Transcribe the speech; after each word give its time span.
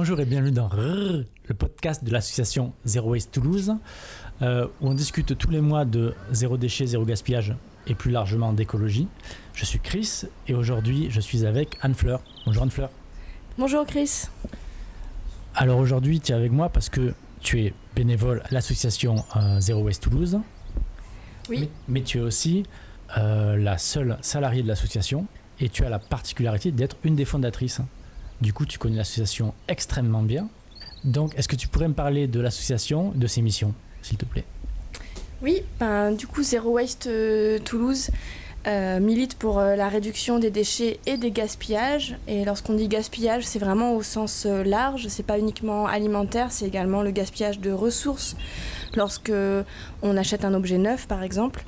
Bonjour 0.00 0.20
et 0.20 0.26
bienvenue 0.26 0.52
dans 0.52 0.70
le 0.76 1.24
podcast 1.58 2.04
de 2.04 2.12
l'association 2.12 2.72
Zero 2.84 3.10
Waste 3.10 3.32
Toulouse, 3.32 3.74
euh, 4.42 4.68
où 4.80 4.90
on 4.90 4.94
discute 4.94 5.36
tous 5.36 5.50
les 5.50 5.60
mois 5.60 5.84
de 5.84 6.14
zéro 6.30 6.56
déchet, 6.56 6.86
zéro 6.86 7.04
gaspillage 7.04 7.56
et 7.88 7.96
plus 7.96 8.12
largement 8.12 8.52
d'écologie. 8.52 9.08
Je 9.54 9.64
suis 9.64 9.80
Chris 9.80 10.22
et 10.46 10.54
aujourd'hui 10.54 11.08
je 11.10 11.20
suis 11.20 11.44
avec 11.44 11.78
Anne-Fleur. 11.82 12.22
Bonjour 12.46 12.62
Anne-Fleur. 12.62 12.90
Bonjour 13.58 13.84
Chris. 13.86 14.26
Alors 15.56 15.80
aujourd'hui 15.80 16.20
tu 16.20 16.30
es 16.30 16.34
avec 16.36 16.52
moi 16.52 16.68
parce 16.68 16.90
que 16.90 17.12
tu 17.40 17.62
es 17.62 17.74
bénévole 17.96 18.42
à 18.44 18.54
l'association 18.54 19.24
euh, 19.34 19.58
Zero 19.58 19.82
Waste 19.82 20.04
Toulouse. 20.04 20.38
Oui. 21.48 21.68
Mais, 21.88 22.02
tu 22.02 22.18
es 22.18 22.20
aussi 22.20 22.62
euh, 23.16 23.56
la 23.56 23.78
seule 23.78 24.16
salariée 24.20 24.62
de 24.62 24.68
l'association 24.68 25.26
et 25.58 25.68
tu 25.68 25.84
as 25.84 25.88
la 25.88 25.98
particularité 25.98 26.70
d'être 26.70 26.98
une 27.02 27.16
des 27.16 27.24
fondatrices. 27.24 27.80
Du 28.40 28.52
coup, 28.52 28.66
tu 28.66 28.78
connais 28.78 28.96
l'association 28.96 29.54
extrêmement 29.66 30.22
bien. 30.22 30.48
Donc, 31.04 31.36
est-ce 31.36 31.48
que 31.48 31.56
tu 31.56 31.68
pourrais 31.68 31.88
me 31.88 31.94
parler 31.94 32.26
de 32.26 32.40
l'association, 32.40 33.12
de 33.14 33.26
ses 33.26 33.42
missions, 33.42 33.74
s'il 34.02 34.16
te 34.16 34.24
plaît? 34.24 34.44
Oui, 35.42 35.62
ben, 35.78 36.12
du 36.12 36.26
coup, 36.26 36.42
Zero 36.42 36.70
Waste 36.70 37.06
euh, 37.06 37.58
Toulouse 37.60 38.10
euh, 38.66 38.98
milite 38.98 39.36
pour 39.36 39.60
euh, 39.60 39.76
la 39.76 39.88
réduction 39.88 40.40
des 40.40 40.50
déchets 40.50 40.98
et 41.06 41.16
des 41.16 41.30
gaspillages. 41.30 42.16
Et 42.26 42.44
lorsqu'on 42.44 42.74
dit 42.74 42.88
gaspillage, 42.88 43.46
c'est 43.46 43.60
vraiment 43.60 43.94
au 43.94 44.02
sens 44.02 44.46
large. 44.46 45.06
C'est 45.08 45.24
pas 45.24 45.38
uniquement 45.38 45.86
alimentaire, 45.86 46.50
c'est 46.50 46.66
également 46.66 47.02
le 47.02 47.12
gaspillage 47.12 47.60
de 47.60 47.70
ressources. 47.70 48.36
Lorsque 48.96 49.32
on 50.02 50.16
achète 50.16 50.44
un 50.44 50.54
objet 50.54 50.78
neuf, 50.78 51.06
par 51.06 51.22
exemple. 51.22 51.64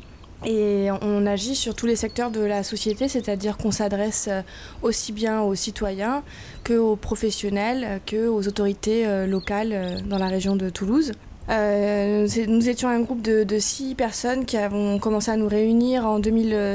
Et 0.46 0.88
on 1.02 1.26
agit 1.26 1.54
sur 1.54 1.74
tous 1.74 1.84
les 1.84 1.96
secteurs 1.96 2.30
de 2.30 2.40
la 2.40 2.62
société, 2.62 3.08
c'est-à-dire 3.08 3.58
qu'on 3.58 3.70
s'adresse 3.70 4.28
euh, 4.30 4.40
aussi 4.82 5.12
bien 5.12 5.42
aux 5.42 5.54
citoyens 5.54 6.22
qu'aux 6.64 6.96
professionnels, 6.96 7.84
euh, 7.84 7.98
qu'aux 8.08 8.48
autorités 8.48 9.06
euh, 9.06 9.26
locales 9.26 10.02
dans 10.06 10.16
la 10.16 10.28
région 10.28 10.56
de 10.56 10.70
Toulouse. 10.70 11.12
nous 11.48 12.68
étions 12.68 12.88
un 12.88 13.00
groupe 13.00 13.20
de, 13.20 13.58
six 13.58 13.94
personnes 13.94 14.46
qui 14.46 14.56
avons 14.56 14.98
commencé 14.98 15.30
à 15.30 15.36
nous 15.36 15.48
réunir 15.48 16.06
en 16.06 16.20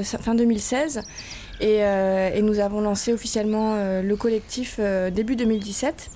fin 0.03 0.35
2016 0.35 1.01
et, 1.61 1.77
et, 1.77 2.41
nous 2.41 2.59
avons 2.59 2.81
lancé 2.81 3.13
officiellement 3.13 3.75
le 4.01 4.15
collectif 4.15 4.79
début 5.13 5.37
2017 5.37 6.11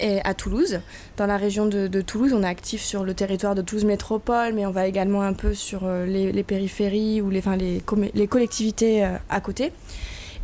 et 0.00 0.20
à 0.24 0.34
Toulouse. 0.34 0.80
Dans 1.16 1.26
la 1.26 1.36
région 1.36 1.66
de, 1.66 2.00
Toulouse, 2.00 2.32
on 2.32 2.42
est 2.42 2.46
actif 2.46 2.82
sur 2.82 3.04
le 3.04 3.14
territoire 3.14 3.54
de 3.54 3.62
Toulouse 3.62 3.84
Métropole, 3.84 4.52
mais 4.54 4.66
on 4.66 4.70
va 4.70 4.86
également 4.86 5.22
un 5.22 5.32
peu 5.32 5.54
sur 5.54 5.80
euh, 5.84 6.06
les, 6.06 6.42
périphéries 6.42 7.20
ou 7.20 7.30
les, 7.30 7.42
les 8.14 8.26
collectivités 8.26 9.04
euh, 9.04 9.16
à 9.28 9.40
côté. 9.40 9.72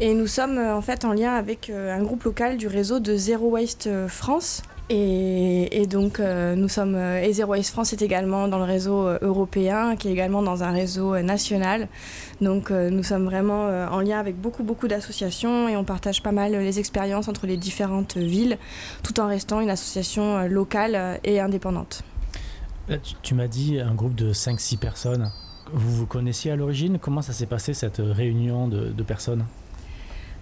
Et 0.01 0.13
nous 0.15 0.27
sommes 0.27 0.59
euh, 0.59 0.75
en 0.75 0.83
fait 0.83 1.05
en 1.05 1.13
lien 1.13 1.35
avec 1.35 1.71
un 1.71 2.03
groupe 2.03 2.25
local 2.25 2.57
du 2.57 2.67
réseau 2.67 2.99
de 2.99 3.17
Zero 3.17 3.51
Waste 3.51 3.89
France, 4.09 4.63
et, 4.91 5.87
donc, 5.87 6.21
euh, 6.21 6.55
nous 6.55 6.69
sommes. 6.69 6.95
Euh, 6.95 7.23
et 7.23 7.33
Zero 7.33 7.53
Waste 7.53 7.71
France 7.71 7.93
est 7.93 8.03
également 8.03 8.49
dans 8.49 8.59
le 8.59 8.65
réseau 8.65 9.07
euh, 9.07 9.19
européen, 9.23 9.97
qui 9.97 10.09
est 10.09 10.13
également 10.13 10.43
dans 10.43 10.63
un 10.63 10.73
réseau 10.73 11.19
national. 11.21 11.89
Donc, 12.41 12.71
nous 12.71 13.03
sommes 13.03 13.25
vraiment 13.25 13.69
en 13.91 14.01
lien 14.01 14.19
avec 14.19 14.37
beaucoup, 14.37 14.65
beaucoup 14.65 14.89
d'associations 14.89 15.69
et 15.69 15.77
on 15.77 15.85
partage 15.85 16.23
pas 16.23 16.33
mal 16.33 16.53
les 16.53 16.79
expériences 16.79 17.29
entre 17.29 17.47
les 17.47 17.57
différentes 17.57 18.17
villes, 18.17 18.59
tout 19.03 19.21
en 19.21 19.29
restant 19.29 19.61
une 19.61 19.71
association 19.71 20.47
locale 20.47 21.21
et 21.23 21.41
indépendante. 21.41 22.03
tu, 23.23 23.35
m'as 23.35 23.47
dit 23.47 23.81
un 23.81 23.95
groupe 23.95 24.15
de 24.15 24.33
5-6 24.33 24.79
personnes. 24.79 25.31
Vous 25.73 25.93
vous 25.93 26.07
connaissiez 26.07 26.51
à 26.51 26.57
l'origine? 26.57 26.99
Comment 26.99 27.23
ça 27.23 27.33
s'est 27.33 27.47
passé 27.47 27.73
cette 27.73 28.03
réunion 28.05 28.69
de 28.69 29.03
personnes? 29.03 29.45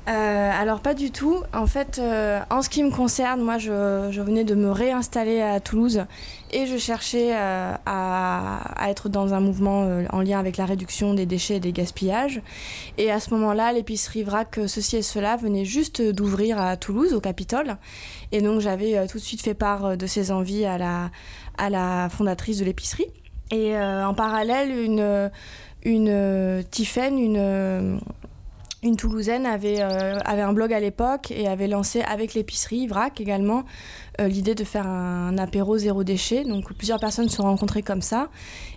Euh, 0.08 0.50
alors 0.52 0.80
pas 0.80 0.94
du 0.94 1.12
tout. 1.12 1.42
En 1.52 1.66
fait, 1.66 2.00
euh, 2.00 2.40
en 2.50 2.62
ce 2.62 2.68
qui 2.68 2.82
me 2.82 2.90
concerne, 2.90 3.40
moi 3.40 3.58
je, 3.58 4.20
venais 4.20 4.42
de 4.42 4.54
me 4.54 4.70
réinstaller 4.70 5.40
à 5.40 5.60
Toulouse 5.60 6.04
et 6.50 6.66
je 6.66 6.76
cherchais 6.76 7.30
euh, 7.34 7.74
à, 7.86 8.88
être 8.88 9.08
dans 9.08 9.32
un 9.32 9.40
mouvement 9.40 9.86
en 10.10 10.20
lien 10.20 10.40
avec 10.40 10.56
la 10.56 10.66
réduction 10.66 11.14
des 11.14 11.24
déchets 11.24 11.56
et 11.56 11.60
des 11.60 11.72
gaspillages. 11.72 12.42
Et 12.98 13.12
à 13.12 13.20
ce 13.20 13.30
moment-là, 13.30 13.72
l'épicerie 13.72 14.24
Vrac 14.24 14.58
Ceci 14.66 14.96
et 14.96 15.02
Cela 15.02 15.36
venait 15.36 15.64
juste 15.64 16.02
d'ouvrir 16.02 16.60
à 16.60 16.76
Toulouse, 16.76 17.14
au 17.14 17.20
Capitole. 17.20 17.76
Et 18.32 18.40
donc 18.40 18.60
j'avais 18.60 19.06
tout 19.06 19.18
de 19.18 19.22
suite 19.22 19.42
fait 19.42 19.54
part 19.54 19.96
de 19.96 20.06
ces 20.06 20.32
envies 20.32 20.64
à 20.64 20.78
la, 20.78 22.08
fondatrice 22.10 22.58
de 22.58 22.64
l'épicerie. 22.64 23.06
Et 23.52 23.76
en 23.76 24.14
parallèle, 24.14 24.70
une, 24.70 25.30
une 25.84 26.64
Tiffaine, 26.70 27.18
une 27.18 28.00
une 28.82 28.96
Toulousaine 28.96 29.46
avait, 29.46 29.80
euh, 29.80 30.18
avait 30.24 30.42
un 30.42 30.52
blog 30.52 30.72
à 30.72 30.80
l'époque 30.80 31.30
et 31.30 31.46
avait 31.46 31.68
lancé 31.68 32.00
avec 32.00 32.34
l'épicerie 32.34 32.88
Vrac 32.88 33.20
également 33.20 33.64
euh, 34.20 34.26
l'idée 34.26 34.56
de 34.56 34.64
faire 34.64 34.88
un, 34.88 35.38
apéro 35.38 35.78
zéro 35.78 36.02
déchet. 36.02 36.44
Donc 36.44 36.72
plusieurs 36.74 36.98
personnes 36.98 37.28
se 37.28 37.36
sont 37.36 37.44
rencontrées 37.44 37.82
comme 37.82 38.02
ça. 38.02 38.28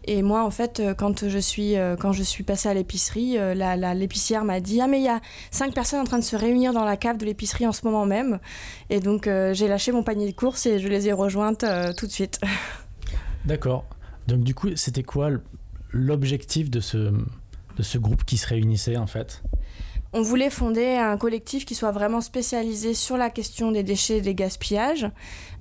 Et 0.06 0.22
moi, 0.22 0.46
en 0.46 0.52
fait, 0.52 0.80
euh, 0.80 0.94
quand 0.94 1.24
je 1.24 1.40
suis, 1.40 2.44
passée 2.44 2.70
à 2.70 2.74
l'épicerie, 2.76 3.38
l'épicière 3.96 4.46
m'a 4.46 4.60
dit 4.60 4.80
Ah, 4.80 4.88
mais 4.88 5.00
il 5.00 5.06
y 5.06 5.10
a 5.10 5.22
cinq 5.50 5.74
personnes 5.74 6.02
en 6.02 6.06
train 6.06 6.20
de 6.20 6.24
se 6.24 6.36
réunir 6.36 6.72
dans 6.72 6.86
la 6.86 6.98
cave 6.98 7.18
de 7.18 7.26
l'épicerie 7.26 7.66
en 7.66 7.72
ce 7.72 7.84
moment 7.84 8.06
même. 8.06 8.40
Et 8.92 9.00
donc 9.00 9.26
j'ai 9.26 9.68
lâché 9.68 9.92
mon 9.92 10.04
panier 10.04 10.32
de 10.32 10.36
courses 10.36 10.68
et 10.68 10.78
je 10.78 10.88
les 10.88 11.08
ai 11.08 11.14
rejointes 11.14 11.66
tout 11.98 12.06
de 12.06 12.12
suite. 12.12 12.40
D'accord. 13.46 13.86
Donc 14.28 14.42
du 14.42 14.54
coup, 14.54 14.70
c'était 14.76 15.04
quoi 15.04 15.30
l'objectif 15.92 16.70
de 16.70 16.80
ce, 16.80 16.98
de 16.98 17.84
ce 17.84 17.98
groupe 17.98 18.24
qui 18.24 18.38
se 18.38 18.48
réunissait 18.48 18.98
en 18.98 19.08
fait? 19.08 19.42
On 20.16 20.22
voulait 20.22 20.50
fonder 20.50 20.96
un 20.96 21.18
collectif 21.18 21.66
qui 21.66 21.76
soit 21.76 21.92
vraiment 21.92 22.22
spécialisé 22.22 22.94
sur 22.94 23.18
la 23.18 23.30
question 23.30 23.72
des 23.72 23.84
déchets 23.84 24.20
et 24.20 24.22
des 24.22 24.34
gaspillages, 24.34 25.10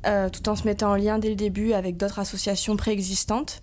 euh, 0.06 0.28
tout 0.28 0.48
en 0.48 0.54
se 0.54 0.62
mettant 0.62 0.92
en 0.92 0.94
lien 0.94 1.18
dès 1.18 1.28
le 1.28 1.34
début 1.34 1.72
avec 1.72 1.96
d'autres 1.96 2.20
associations 2.20 2.76
préexistantes. 2.76 3.62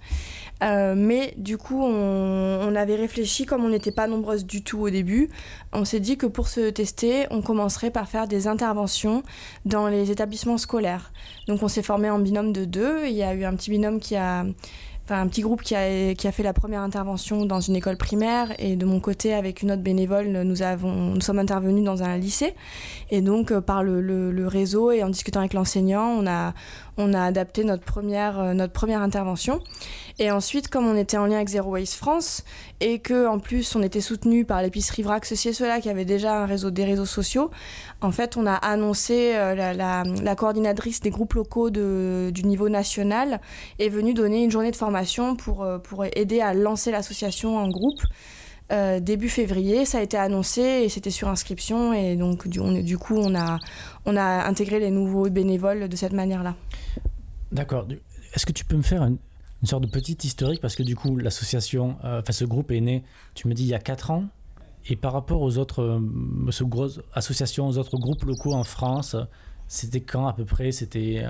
Euh, 0.64 0.94
mais 0.98 1.34
du 1.38 1.58
coup, 1.58 1.82
on, 1.82 2.76
avait 2.76 2.96
réfléchi, 2.96 3.46
comme 3.46 3.64
on 3.64 3.70
n'était 3.70 3.92
pas 3.92 4.08
nombreuses 4.08 4.46
du 4.46 4.64
tout 4.64 4.80
au 4.80 4.90
début, 4.90 5.30
on 5.72 5.86
s'est 5.86 6.02
dit 6.02 6.18
que 6.18 6.26
pour 6.26 6.50
se 6.50 6.70
tester, 6.70 7.26
on 7.32 7.42
commencerait 7.42 7.92
par 7.92 8.10
faire 8.10 8.28
des 8.28 8.48
interventions 8.48 9.24
dans 9.66 9.88
les 9.88 10.12
établissements 10.12 10.58
scolaires. 10.58 11.14
Donc 11.48 11.64
on 11.64 11.70
s'est 11.70 11.84
formé 11.84 12.10
en 12.10 12.20
binôme 12.20 12.52
de 12.52 12.66
deux. 12.66 13.06
Il 13.06 13.14
y 13.14 13.24
a 13.24 13.34
eu 13.34 13.46
un 13.46 13.56
petit 13.56 13.72
binôme 13.72 14.00
qui 14.00 14.18
a 14.18 14.46
un 15.20 15.28
petit 15.28 15.42
groupe 15.42 15.62
qui 15.62 15.76
a, 15.76 16.14
qui 16.16 16.28
a 16.28 16.32
fait 16.32 16.44
la 16.44 16.54
première 16.54 16.82
intervention 16.82 17.46
dans 17.46 17.60
une 17.60 17.76
école 17.76 17.98
primaire 17.98 18.54
et 18.60 18.76
de 18.76 18.86
mon 18.86 19.00
côté 19.00 19.34
avec 19.34 19.62
une 19.62 19.72
autre 19.72 19.82
bénévole 19.82 20.28
nous 20.28 20.62
avons 20.62 20.92
nous 20.92 21.22
sommes 21.22 21.40
intervenus 21.40 21.84
dans 21.84 22.04
un 22.04 22.18
lycée. 22.18 22.56
Et 23.10 23.22
donc 23.22 23.52
euh, 23.52 23.62
par 23.62 23.84
le, 23.84 24.02
le, 24.02 24.48
réseau 24.48 24.92
et 24.92 25.04
en 25.04 25.10
discutant 25.10 25.40
avec 25.40 25.54
l'enseignant 25.54 26.08
on 26.08 26.28
a 26.28 26.54
on 26.98 27.14
a 27.14 27.24
adapté 27.24 27.64
notre 27.64 27.84
première 27.84 28.40
euh, 28.40 28.54
notre 28.54 28.74
première 28.74 29.02
intervention. 29.02 29.60
Et 30.20 30.32
ensuite 30.32 30.68
comme 30.68 30.88
on 30.88 30.96
était 30.96 31.18
en 31.18 31.26
lien 31.26 31.38
avec 31.38 31.50
Zero 31.50 31.72
Waste 31.72 31.96
France 31.96 32.44
et 32.80 33.00
que 33.00 33.28
en 33.28 33.40
plus 33.40 33.76
on 33.76 33.82
était 33.82 34.02
soutenu 34.02 34.46
par 34.46 34.62
l'épicerie 34.62 35.04
Vrac 35.04 35.26
ceci 35.26 35.50
et 35.50 35.54
cela 35.54 35.80
qui 35.80 35.90
avait 35.90 36.06
déjà 36.06 36.42
un 36.42 36.46
réseau 36.46 36.72
des 36.72 36.86
réseaux 36.86 37.06
sociaux 37.06 37.52
en 38.02 38.12
fait 38.12 38.36
on 38.36 38.46
a 38.46 38.54
annoncé 38.54 39.34
euh, 39.36 39.74
la, 39.74 40.36
coordinatrice 40.36 41.00
des 41.00 41.12
groupes 41.12 41.34
locaux 41.34 41.70
du 41.70 42.44
niveau 42.44 42.70
national 42.70 43.40
est 43.80 43.90
venue 43.90 44.14
donner 44.14 44.44
une 44.44 44.52
journée 44.52 44.72
de 44.72 44.76
formation 44.76 45.36
pour, 45.36 45.64
euh, 45.64 45.78
pour 45.78 46.06
aider 46.06 46.42
à 46.42 46.54
lancer 46.54 46.92
l'association 46.92 47.58
en 47.58 47.70
groupe. 47.70 48.02
Euh, 48.72 49.02
début 49.02 49.28
février, 49.28 49.86
ça 49.86 49.98
a 49.98 50.02
été 50.02 50.18
annoncé 50.18 50.62
et 50.62 50.90
c'était 50.90 51.10
sur 51.10 51.28
inscription 51.28 51.94
et 51.94 52.16
donc 52.16 52.48
du, 52.48 52.60
on, 52.60 52.72
du 52.72 52.98
coup 52.98 53.18
on 53.18 53.36
a, 53.36 53.60
on 54.06 54.16
a 54.16 54.46
intégré 54.48 54.80
les 54.80 54.92
nouveaux 54.92 55.30
bénévoles 55.30 55.90
de 55.90 55.96
cette 55.96 56.14
manière-là. 56.14 56.56
D'accord. 57.52 57.86
Est-ce 58.34 58.46
que 58.46 58.54
tu 58.54 58.64
peux 58.64 58.78
me 58.78 58.82
faire 58.82 59.04
une, 59.04 59.18
sorte 59.66 59.84
de 59.84 59.90
petite 59.90 60.24
historique? 60.24 60.62
Parce 60.62 60.76
que 60.76 60.84
du 60.84 60.96
coup 60.96 61.18
l'association, 61.18 61.98
enfin 62.02 62.32
ce 62.32 62.46
groupe 62.46 62.72
est 62.72 62.80
né, 62.80 63.04
tu 63.36 63.50
me 63.50 63.54
dis 63.54 63.64
il 63.64 63.70
y 63.70 63.76
a 63.76 63.80
4 63.80 64.12
ans 64.12 64.26
et 64.88 64.96
par 64.96 65.14
rapport 65.14 65.42
aux 65.42 65.58
autres 65.58 66.02
grosses 66.62 67.02
associations, 67.14 67.68
aux 67.68 67.78
autres 67.78 67.98
groupes 67.98 68.24
locaux 68.24 68.54
en 68.54 68.64
France, 68.64 69.16
c'était 69.68 70.02
quand 70.02 70.28
à 70.28 70.34
peu 70.34 70.46
près? 70.46 70.72
C'était 70.72 71.26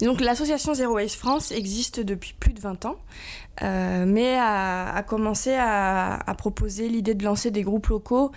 donc 0.00 0.20
l'association 0.20 0.74
Zero 0.74 0.94
Waste 0.94 1.16
France 1.16 1.50
existe 1.50 1.98
depuis 1.98 2.32
plus 2.38 2.52
de 2.52 2.60
20 2.60 2.86
ans, 2.86 2.96
euh, 3.62 4.04
mais 4.06 4.36
a, 4.38 5.02
commencé 5.06 5.56
à, 5.58 6.34
proposer 6.38 6.88
l'idée 6.88 7.14
de 7.14 7.24
lancer 7.24 7.50
des 7.50 7.62
groupes 7.62 7.88
locaux 7.88 8.30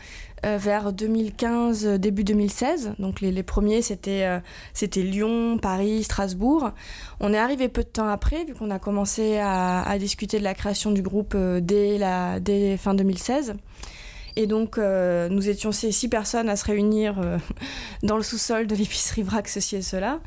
euh, 0.45 0.57
vers 0.57 0.93
2015, 0.93 1.85
début 1.99 2.23
2016. 2.23 2.93
Donc 2.99 3.21
les, 3.21 3.43
premiers, 3.43 3.81
c'était 3.81 4.25
euh, 4.25 4.39
c'était 4.73 5.01
Lyon, 5.01 5.57
Paris, 5.57 6.03
Strasbourg. 6.03 6.71
On 7.19 7.33
est 7.33 7.37
arrivé 7.37 7.69
peu 7.69 7.83
de 7.83 7.89
temps 7.89 8.07
après, 8.07 8.45
vu 8.45 8.53
qu'on 8.53 8.71
a 8.71 8.79
commencé 8.79 9.37
à, 9.39 9.97
discuter 9.99 10.39
de 10.39 10.43
la 10.43 10.53
création 10.53 10.91
du 10.91 11.01
groupe 11.01 11.35
dès, 11.35 11.97
la, 11.97 12.39
dès 12.39 12.77
fin 12.77 12.93
2016. 12.93 13.55
Et 14.35 14.47
donc, 14.47 14.77
euh, 14.77 15.29
nous 15.29 15.49
étions 15.49 15.71
ces 15.71 15.91
six 15.91 16.07
personnes 16.07 16.49
à 16.49 16.55
se 16.55 16.65
réunir 16.65 17.19
euh, 17.19 17.37
dans 18.03 18.17
le 18.17 18.23
sous-sol 18.23 18.67
de 18.67 18.75
l'épicerie 18.75 19.23
VRAC, 19.23 19.47
ceci 19.47 19.77
et 19.77 19.81
cela. 19.81 20.19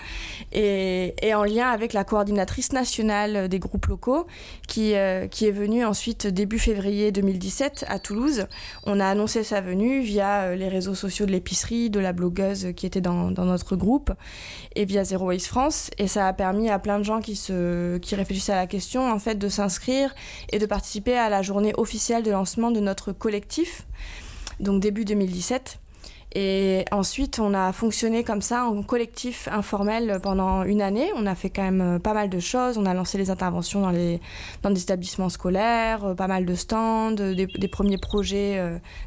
Et, 0.53 1.15
en 1.35 1.45
lien 1.45 1.69
avec 1.69 1.93
la 1.95 2.05
coordinatrice 2.05 2.73
nationale 2.73 3.49
des 3.49 3.59
groupes 3.59 3.87
locaux, 3.87 4.27
qui, 4.69 4.95
euh, 4.95 5.27
est 5.27 5.51
venue 5.51 5.85
ensuite 5.85 6.27
début 6.27 6.59
février 6.59 7.13
2017 7.13 7.85
à 7.89 7.99
Toulouse. 7.99 8.47
On 8.85 9.01
a 9.01 9.07
annoncé 9.07 9.43
sa 9.43 9.61
venue 9.61 10.01
via 10.01 10.55
les 10.55 10.69
réseaux 10.69 10.95
sociaux 10.95 11.27
de 11.27 11.33
l'épicerie, 11.33 11.91
de 11.91 12.01
la 12.01 12.13
blogueuse 12.13 12.69
qui 12.77 12.87
était 12.87 13.01
dans, 13.01 13.31
dans, 13.31 13.45
notre 13.45 13.77
groupe, 13.77 14.13
et 14.75 14.85
via 14.85 15.05
Zero 15.05 15.27
Waste 15.27 15.49
France. 15.49 15.91
Et 15.99 16.07
ça 16.07 16.29
a 16.29 16.33
permis 16.33 16.71
à 16.71 16.79
plein 16.79 16.99
de 16.99 17.05
gens 17.05 17.21
qui, 17.21 17.37
se, 17.37 17.99
qui 17.99 18.15
réfléchissaient 18.15 18.53
à 18.53 18.57
la 18.57 18.67
question, 18.67 19.11
en 19.11 19.19
fait, 19.19 19.35
de 19.35 19.49
s'inscrire 19.49 20.15
et 20.51 20.59
de 20.59 20.67
participer 20.67 21.17
à 21.19 21.29
la 21.29 21.43
journée 21.43 21.75
officielle 21.77 22.23
de 22.23 22.31
lancement 22.31 22.71
de 22.71 22.81
notre 22.81 23.13
collectif 23.13 23.87
donc 24.61 24.81
début 24.81 25.05
2017. 25.05 25.81
Et 26.37 26.85
ensuite, 26.91 27.39
on 27.39 27.55
a 27.55 27.73
fonctionné 27.73 28.25
comme 28.25 28.43
ça 28.43 28.65
en 28.65 28.83
collectif 28.83 29.49
informel 29.53 30.19
pendant 30.21 30.65
une 30.65 30.83
année. 30.83 31.09
On 31.15 31.27
a 31.27 31.37
fait 31.37 31.49
quand 31.49 31.63
même 31.63 31.81
euh, 31.81 31.99
pas 32.01 32.13
mal 32.13 32.29
de 32.29 32.41
choses. 32.41 32.77
On 32.77 32.87
a 32.87 32.95
lancé 32.95 33.19
les 33.19 33.31
interventions 33.31 33.83
dans, 33.83 33.93
les, 33.93 34.21
dans 34.63 34.71
des 34.71 34.83
établissements 34.83 35.29
scolaires, 35.29 36.05
euh, 36.05 36.15
pas 36.15 36.27
mal 36.27 36.45
de 36.45 36.55
stands, 36.57 37.15
euh, 37.21 37.35
des, 37.35 37.69
premiers 37.69 37.99
projets, 37.99 38.61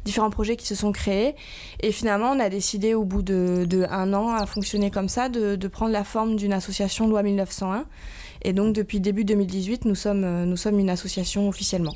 différents 0.06 0.30
projets 0.30 0.56
qui 0.56 0.66
se 0.66 0.74
sont 0.74 0.90
créés. 0.90 1.34
Et 1.80 1.92
finalement, 1.92 2.30
on 2.30 2.40
a 2.40 2.48
décidé 2.48 2.94
au 2.94 3.04
bout 3.04 3.22
de, 3.22 3.86
un 3.90 4.14
an 4.14 4.30
à 4.30 4.46
fonctionner 4.46 4.90
comme 4.90 5.08
ça, 5.08 5.28
de, 5.28 5.54
de 5.54 5.68
prendre 5.68 5.92
la 5.92 6.04
forme 6.04 6.36
d'une 6.36 6.54
association 6.54 7.08
loi 7.08 7.22
1901. 7.22 7.84
Et 8.42 8.54
donc, 8.54 8.74
depuis 8.74 9.00
début 9.00 9.24
2018, 9.24 9.84
nous 9.84 9.94
sommes, 9.94 10.44
nous 10.44 10.56
sommes 10.56 10.78
une 10.78 10.90
association 10.90 11.48
officiellement. 11.48 11.94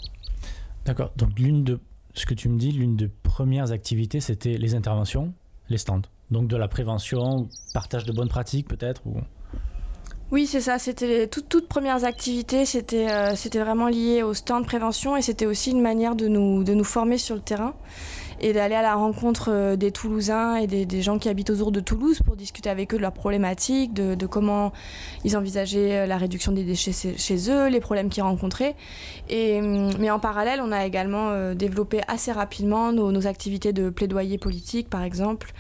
D'accord. 0.84 1.12
Donc, 1.16 1.30
l'une 1.38 1.64
de 1.64 1.80
ce 2.14 2.26
que 2.26 2.34
tu 2.34 2.48
me 2.48 2.58
dis, 2.58 2.72
l'une 2.72 2.96
des 2.96 3.08
premières 3.08 3.72
activités, 3.72 4.20
c'était 4.20 4.58
les 4.58 4.74
interventions, 4.74 5.32
les 5.68 5.78
stands. 5.78 6.02
Donc 6.30 6.48
de 6.48 6.56
la 6.56 6.68
prévention, 6.68 7.48
partage 7.74 8.04
de 8.04 8.12
bonnes 8.12 8.28
pratiques 8.28 8.68
peut-être 8.68 9.02
ou... 9.06 9.16
Oui, 10.30 10.46
c'est 10.46 10.62
ça. 10.62 10.78
C'était 10.78 11.06
les 11.06 11.28
toutes, 11.28 11.50
toutes 11.50 11.68
premières 11.68 12.04
activités. 12.04 12.64
C'était 12.64 13.10
euh, 13.10 13.36
c'était 13.36 13.60
vraiment 13.60 13.88
lié 13.88 14.22
au 14.22 14.32
stand 14.32 14.64
prévention 14.64 15.14
et 15.14 15.20
c'était 15.20 15.44
aussi 15.44 15.72
une 15.72 15.82
manière 15.82 16.16
de 16.16 16.26
nous, 16.26 16.64
de 16.64 16.72
nous 16.72 16.84
former 16.84 17.18
sur 17.18 17.34
le 17.34 17.42
terrain 17.42 17.74
et 18.40 18.52
d'aller 18.52 18.74
à 18.74 18.82
la 18.82 18.94
rencontre 18.94 19.50
euh, 19.50 19.76
des 19.76 19.92
Toulousains 19.92 20.56
et 20.56 20.66
des, 20.66 21.02
gens 21.02 21.18
qui 21.18 21.28
habitent 21.28 21.50
autour 21.50 21.72
de 21.72 21.80
Toulouse 21.80 22.20
pour 22.24 22.36
discuter 22.36 22.70
avec 22.70 22.94
eux 22.94 22.96
de 22.96 23.02
leurs 23.02 23.12
problématiques, 23.12 23.92
de, 23.94 24.26
comment 24.26 24.72
ils 25.24 25.36
envisageaient 25.36 26.00
euh, 26.00 26.06
la 26.06 26.16
réduction 26.16 26.52
des 26.52 26.64
déchets 26.64 26.92
chez 27.16 27.50
eux, 27.50 27.68
les 27.68 27.80
problèmes 27.80 28.08
qu'ils 28.08 28.22
rencontraient. 28.22 28.74
Hum, 29.30 29.90
mais 29.98 30.10
en 30.10 30.18
parallèle, 30.18 30.60
on 30.62 30.72
a 30.72 30.86
également 30.86 31.30
euh, 31.30 31.54
développé 31.54 32.00
assez 32.08 32.32
rapidement 32.32 32.92
nos 32.92 33.26
activités 33.26 33.72
de 33.72 33.90
plaidoyer 33.90 34.38
politique, 34.38 34.88
par 34.88 35.02
exemple, 35.02 35.52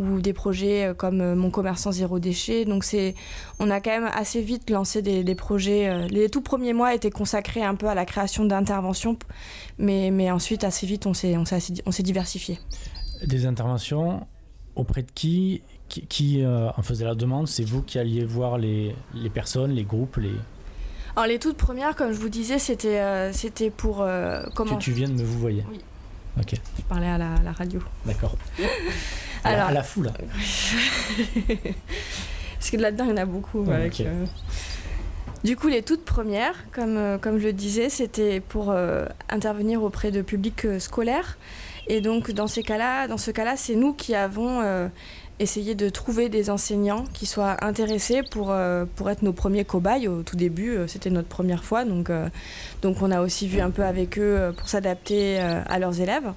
ou 0.00 0.20
des 0.20 0.32
projets 0.32 0.86
euh, 0.86 0.94
comme 0.94 1.20
euh, 1.20 1.34
Mon 1.36 1.50
commerçant 1.50 1.92
zéro 1.92 2.18
déchet. 2.18 2.64
Donc 2.64 2.84
c'est, 2.84 3.14
on 3.58 3.70
a 3.70 3.80
quand 3.80 3.90
même 3.90 4.10
assez 4.12 4.40
vite 4.40 4.70
lancé 4.70 5.02
des, 5.02 5.22
des, 5.22 5.34
projets. 5.34 5.88
Euh, 5.88 6.06
les 6.08 6.28
tout 6.28 6.40
premiers 6.40 6.72
mois 6.72 6.94
étaient 6.94 7.10
consacrés 7.10 7.62
un 7.62 7.74
peu 7.74 7.88
à 7.88 7.94
la 7.94 8.04
création 8.04 8.44
d'interventions, 8.44 9.18
mais, 9.78 10.10
mais 10.10 10.30
ensuite 10.30 10.64
assez 10.64 10.86
vite 10.86 11.06
on 11.06 11.14
s'est, 11.14 11.36
on 11.36 11.44
s'est, 11.44 11.82
on 11.86 11.92
s'est 11.92 12.02
diversifié. 12.02 12.58
Des 13.24 13.46
interventions 13.46 14.26
auprès 14.74 15.02
de 15.02 15.10
qui 15.12 15.62
qui, 15.90 16.06
qui 16.06 16.42
euh, 16.42 16.70
en 16.76 16.82
faisait 16.82 17.04
la 17.04 17.14
demande? 17.14 17.48
C'est 17.48 17.64
vous 17.64 17.82
qui 17.82 17.98
alliez 17.98 18.24
voir 18.24 18.56
les, 18.56 18.94
les, 19.12 19.28
personnes, 19.28 19.72
les 19.72 19.84
groupes, 19.84 20.16
les... 20.16 20.32
Alors 21.16 21.26
les 21.26 21.38
toutes 21.38 21.56
premières, 21.58 21.96
comme 21.96 22.12
je 22.12 22.18
vous 22.18 22.30
disais, 22.30 22.58
c'était, 22.58 23.00
euh, 23.00 23.32
c'était 23.32 23.68
pour 23.68 24.00
euh, 24.00 24.42
comment 24.54 24.76
tu, 24.76 24.90
tu, 24.90 24.92
viens 24.92 25.08
de 25.08 25.14
me 25.14 25.24
vous 25.24 25.38
voyez. 25.38 25.64
Oui. 25.68 25.80
Ok. 26.40 26.54
Je 26.78 26.82
parlais 26.84 27.08
à 27.08 27.18
la, 27.18 27.34
la 27.44 27.52
radio. 27.52 27.80
D'accord. 28.06 28.36
La, 29.44 29.66
à 29.66 29.72
la 29.72 29.82
foule. 29.82 30.10
Parce 32.58 32.70
que 32.70 32.76
là-dedans, 32.76 33.04
il 33.04 33.10
y 33.10 33.12
en 33.14 33.16
a 33.16 33.24
beaucoup. 33.24 33.64
Oh, 33.66 33.70
avec, 33.70 33.94
okay. 33.94 34.06
euh... 34.06 34.26
Du 35.42 35.56
coup, 35.56 35.68
les 35.68 35.82
toutes 35.82 36.04
premières, 36.04 36.54
comme, 36.70 36.98
euh, 36.98 37.16
comme 37.16 37.38
je 37.38 37.46
le 37.46 37.54
disais, 37.54 37.88
c'était 37.88 38.40
pour 38.40 38.70
euh, 38.70 39.06
intervenir 39.30 39.82
auprès 39.82 40.10
de 40.10 40.20
publics 40.20 40.66
euh, 40.66 40.78
scolaires. 40.78 41.38
Et 41.86 42.02
donc, 42.02 42.30
dans, 42.30 42.46
ces 42.46 42.62
cas-là, 42.62 43.08
dans 43.08 43.16
ce 43.16 43.30
cas-là, 43.30 43.56
c'est 43.56 43.74
nous 43.74 43.94
qui 43.94 44.14
avons 44.14 44.62
essayé 45.40 45.74
de 45.74 45.88
trouver 45.88 46.28
des 46.28 46.48
enseignants 46.48 47.04
qui 47.14 47.26
soient 47.26 47.64
intéressés 47.64 48.22
pour, 48.22 48.54
pour 48.94 49.10
être 49.10 49.22
nos 49.22 49.32
premiers 49.32 49.64
cobayes. 49.64 50.06
Au 50.06 50.22
tout 50.22 50.36
début, 50.36 50.76
c'était 50.86 51.10
notre 51.10 51.26
première 51.26 51.64
fois. 51.64 51.84
Donc, 51.84 52.12
donc, 52.80 53.02
on 53.02 53.10
a 53.10 53.20
aussi 53.22 53.48
vu 53.48 53.60
un 53.60 53.70
peu 53.70 53.82
avec 53.82 54.20
eux 54.20 54.54
pour 54.56 54.68
s'adapter 54.68 55.40
à 55.40 55.80
leurs 55.80 56.00
élèves. 56.00 56.32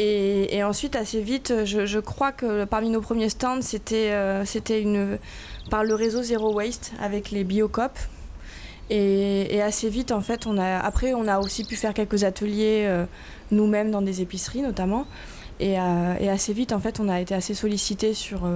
Et, 0.00 0.62
ensuite, 0.62 0.94
assez 0.94 1.20
vite, 1.20 1.64
je, 1.64 1.98
crois 1.98 2.30
que 2.30 2.64
parmi 2.64 2.88
nos 2.88 3.00
premiers 3.00 3.30
stands, 3.30 3.62
c'était 3.62 4.10
euh, 4.12 5.16
par 5.70 5.82
le 5.82 5.94
réseau 5.94 6.22
Zero 6.22 6.54
Waste 6.54 6.92
avec 7.00 7.32
les 7.32 7.42
Biocop. 7.42 7.98
Et, 8.90 9.60
assez 9.60 9.88
vite, 9.88 10.12
en 10.12 10.20
fait, 10.20 10.46
on 10.46 10.56
a, 10.56 10.78
après, 10.78 11.14
on 11.14 11.26
a 11.26 11.40
aussi 11.40 11.64
pu 11.64 11.74
faire 11.74 11.94
quelques 11.94 12.22
ateliers 12.22 12.84
euh, 12.86 13.06
nous-mêmes 13.50 13.90
dans 13.90 14.00
des 14.00 14.22
épiceries, 14.22 14.62
notamment. 14.62 15.04
Et, 15.58 15.80
euh, 15.80 16.14
et, 16.20 16.30
assez 16.30 16.52
vite, 16.52 16.72
en 16.72 16.78
fait, 16.78 17.00
on 17.00 17.08
a 17.08 17.20
été 17.20 17.34
assez 17.34 17.54
sollicité 17.54 18.14
sur. 18.14 18.48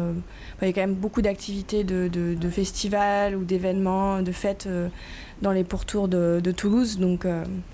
Il 0.63 0.69
y 0.69 0.71
a 0.71 0.73
quand 0.73 0.81
même 0.81 0.95
beaucoup 0.95 1.23
d'activités 1.23 1.83
de, 1.83 2.49
festivals 2.51 3.35
ou 3.35 3.43
d'événements, 3.43 4.23
de 4.23 4.31
fêtes 4.31 4.69
dans 5.43 5.51
les 5.51 5.65
pourtours 5.65 6.07
de, 6.07 6.53
Toulouse. 6.57 6.99
Donc 7.01 7.27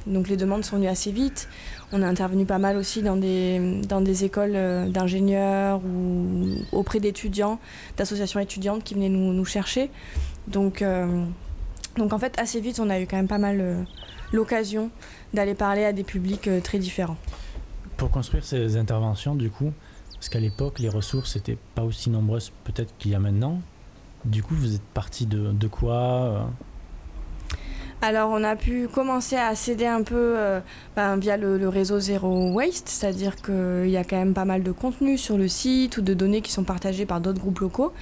les 0.07 0.37
demandes 0.39 0.65
sont 0.65 0.77
venues 0.77 0.89
assez 0.89 1.13
vite. 1.13 1.51
On 1.91 2.03
a 2.03 2.07
intervenu 2.07 2.45
pas 2.45 2.59
mal 2.59 2.77
aussi 2.77 3.03
dans 3.03 3.17
des, 3.17 3.81
dans 3.89 4.03
des 4.03 4.25
écoles 4.25 4.53
euh, 4.55 4.89
d'ingénieurs 4.89 5.81
ou 5.83 6.57
auprès 6.73 7.01
d'étudiants, 7.01 7.59
d'associations 7.97 8.41
étudiantes 8.41 8.85
qui 8.85 8.95
venaient 8.95 9.09
nous, 9.09 9.45
chercher. 9.47 9.91
Donc, 10.49 10.83
euh, 10.83 11.25
donc 11.97 12.13
en 12.13 12.19
fait, 12.19 12.39
assez 12.39 12.61
vite, 12.61 12.79
on 12.79 12.91
a 12.91 13.01
eu 13.01 13.07
quand 13.07 13.17
même 13.17 13.29
pas 13.29 13.39
mal 13.39 13.59
euh, 13.61 13.83
l'occasion 14.33 14.91
d'aller 15.33 15.55
parler 15.55 15.85
à 15.85 15.95
des 15.95 16.05
publics 16.05 16.51
très 16.63 16.79
différents. 16.79 17.17
Pour 17.97 18.11
construire 18.11 18.45
ces 18.45 18.77
interventions, 18.77 19.35
du 19.35 19.49
coup, 19.49 19.73
parce 20.13 20.29
qu'à 20.29 20.41
l'époque, 20.41 20.81
les 20.81 20.91
ressources 20.91 21.37
n'étaient 21.37 21.59
pas 21.75 21.85
aussi 21.85 22.11
nombreuses 22.11 22.53
peut-être 22.65 22.93
qu'il 22.99 23.13
y 23.13 23.15
a 23.15 23.19
maintenant. 23.19 23.61
Du 24.25 24.43
coup, 24.43 24.55
vous 24.55 24.75
êtes 24.75 24.83
parti 24.95 25.27
de, 25.27 25.69
quoi 25.69 26.51
alors 28.01 28.31
on 28.31 28.45
a 28.45 28.55
pu 28.55 28.89
commencer 28.89 29.37
à 29.37 29.55
céder 29.55 29.87
un 29.87 30.03
peu 30.03 30.15
euh, 30.37 30.61
ben, 30.95 31.17
via 31.17 31.37
le, 31.37 31.69
réseau 31.69 31.99
Zero 31.99 32.53
Waste, 32.53 32.89
c'est-à-dire 32.89 33.35
qu'il 33.37 33.91
y 33.91 33.97
a 33.97 34.05
quand 34.05 34.17
même 34.17 34.35
pas 34.35 34.45
mal 34.45 34.63
de 34.63 34.73
contenu 34.73 35.19
sur 35.19 35.37
le 35.37 35.49
site 35.49 35.99
ou 35.99 36.03
de 36.03 36.15
données 36.15 36.41
qui 36.41 36.53
sont 36.53 36.65
partagées 36.65 37.07
par 37.07 37.21
d'autres 37.21 37.41
groupes 37.41 37.59
locaux. 37.59 37.93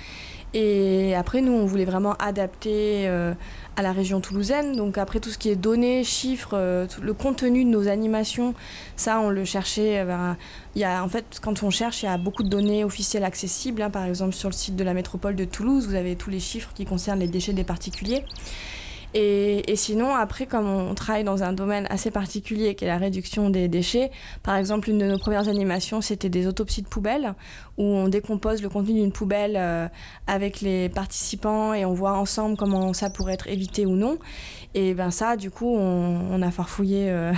Et 0.55 1.15
après, 1.15 1.41
nous, 1.41 1.53
on 1.53 1.67
voulait 1.67 1.85
vraiment 1.85 2.15
adapter 2.15 3.09
euh, 3.09 3.35
à 3.77 3.83
la 3.83 3.93
région 3.93 4.21
toulousaine. 4.21 4.77
Donc 4.77 4.97
après, 4.97 5.19
tout 5.19 5.29
ce 5.29 5.37
qui 5.37 5.51
est 5.51 5.57
données, 5.57 6.05
chiffres, 6.05 6.55
euh, 6.55 6.87
le 7.03 7.13
contenu 7.13 7.65
de 7.65 7.69
nos 7.69 7.89
animations, 7.89 8.55
ça, 8.97 9.21
on 9.21 9.29
le 9.29 9.45
cherchait. 9.45 10.07
Il 10.75 10.81
y 10.81 10.85
a, 10.85 11.03
en 11.03 11.09
fait, 11.09 11.41
quand 11.43 11.63
on 11.63 11.71
cherche, 11.71 12.03
il 12.03 12.07
y 12.07 12.09
a 12.09 12.17
beaucoup 12.17 12.43
de 12.43 12.49
données 12.49 12.85
officielles 12.85 13.25
accessibles. 13.25 13.83
Hein. 13.83 13.91
Par 13.91 14.05
exemple, 14.05 14.35
sur 14.35 14.49
le 14.49 14.55
site 14.55 14.77
de 14.77 14.85
la 14.85 14.95
métropole 14.95 15.37
de 15.37 15.45
Toulouse, 15.45 15.89
vous 15.89 15.95
avez 15.95 16.17
tous 16.17 16.31
les 16.31 16.41
chiffres 16.41 16.71
qui 16.75 16.85
concernent 16.85 17.21
les 17.21 17.29
déchets 17.29 17.53
des 17.53 17.65
particuliers. 17.65 18.25
Et, 19.19 19.77
sinon, 19.77 20.15
après, 20.15 20.45
comme 20.45 20.69
on 20.69 20.95
travaille 20.95 21.25
dans 21.25 21.43
un 21.43 21.55
domaine 21.55 21.87
assez 21.89 22.11
particulier 22.11 22.75
qui 22.75 22.85
est 22.85 22.89
la 22.89 22.99
réduction 22.99 23.49
des 23.49 23.67
déchets, 23.67 24.11
par 24.43 24.57
exemple, 24.57 24.91
une 24.91 24.99
de 24.99 25.07
nos 25.07 25.19
premières 25.19 25.49
animations, 25.49 26.03
c'était 26.03 26.29
des 26.29 26.47
autopsies 26.47 26.83
de 26.83 26.87
poubelles, 26.87 27.33
où 27.79 27.83
on 27.83 28.09
décompose 28.09 28.61
le 28.61 28.69
contenu 28.69 29.01
d'une 29.01 29.13
poubelle 29.13 29.57
euh, 29.57 29.89
avec 30.27 30.61
les 30.61 30.91
participants 30.91 31.73
et 31.73 31.87
on 31.87 31.95
voit 31.95 32.13
ensemble 32.13 32.59
comment 32.59 32.93
ça 32.93 33.09
pourrait 33.09 33.33
être 33.33 33.49
évité 33.49 33.87
ou 33.87 33.97
non. 33.97 34.19
Et 34.75 34.93
ben 34.93 35.11
ça, 35.11 35.37
du 35.37 35.51
coup, 35.51 35.75
on, 35.75 36.21
on 36.31 36.43
a 36.43 36.51
farfouillé 36.51 37.09
euh, 37.09 37.33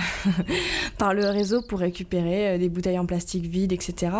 par 0.97 1.13
le 1.13 1.25
réseau 1.27 1.61
pour 1.61 1.79
récupérer 1.79 2.49
euh, 2.49 2.57
des 2.57 2.67
bouteilles 2.67 2.99
en 2.99 3.05
plastique 3.05 3.45
vides, 3.45 3.71
etc. 3.71 4.11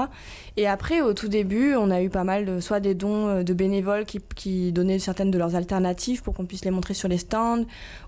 Et 0.59 0.67
après, 0.67 0.99
au 0.99 1.13
tout 1.13 1.29
début, 1.29 1.75
on 1.75 1.89
a 1.89 2.01
eu 2.01 2.09
pas 2.09 2.25
mal 2.25 2.43
de, 2.43 2.59
soit 2.59 2.81
des 2.81 2.93
dons 2.93 3.43
de 3.43 3.53
bénévoles 3.53 4.03
qui, 4.03 4.73
donnaient 4.73 4.99
certaines 4.99 5.31
de 5.31 5.37
leurs 5.37 5.55
alternatives 5.55 6.21
pour 6.21 6.33
qu'on 6.33 6.45
puisse 6.45 6.65
les 6.65 6.71
montrer 6.71 6.93
sur 6.93 7.07
les 7.07 7.17
stands, 7.17 7.63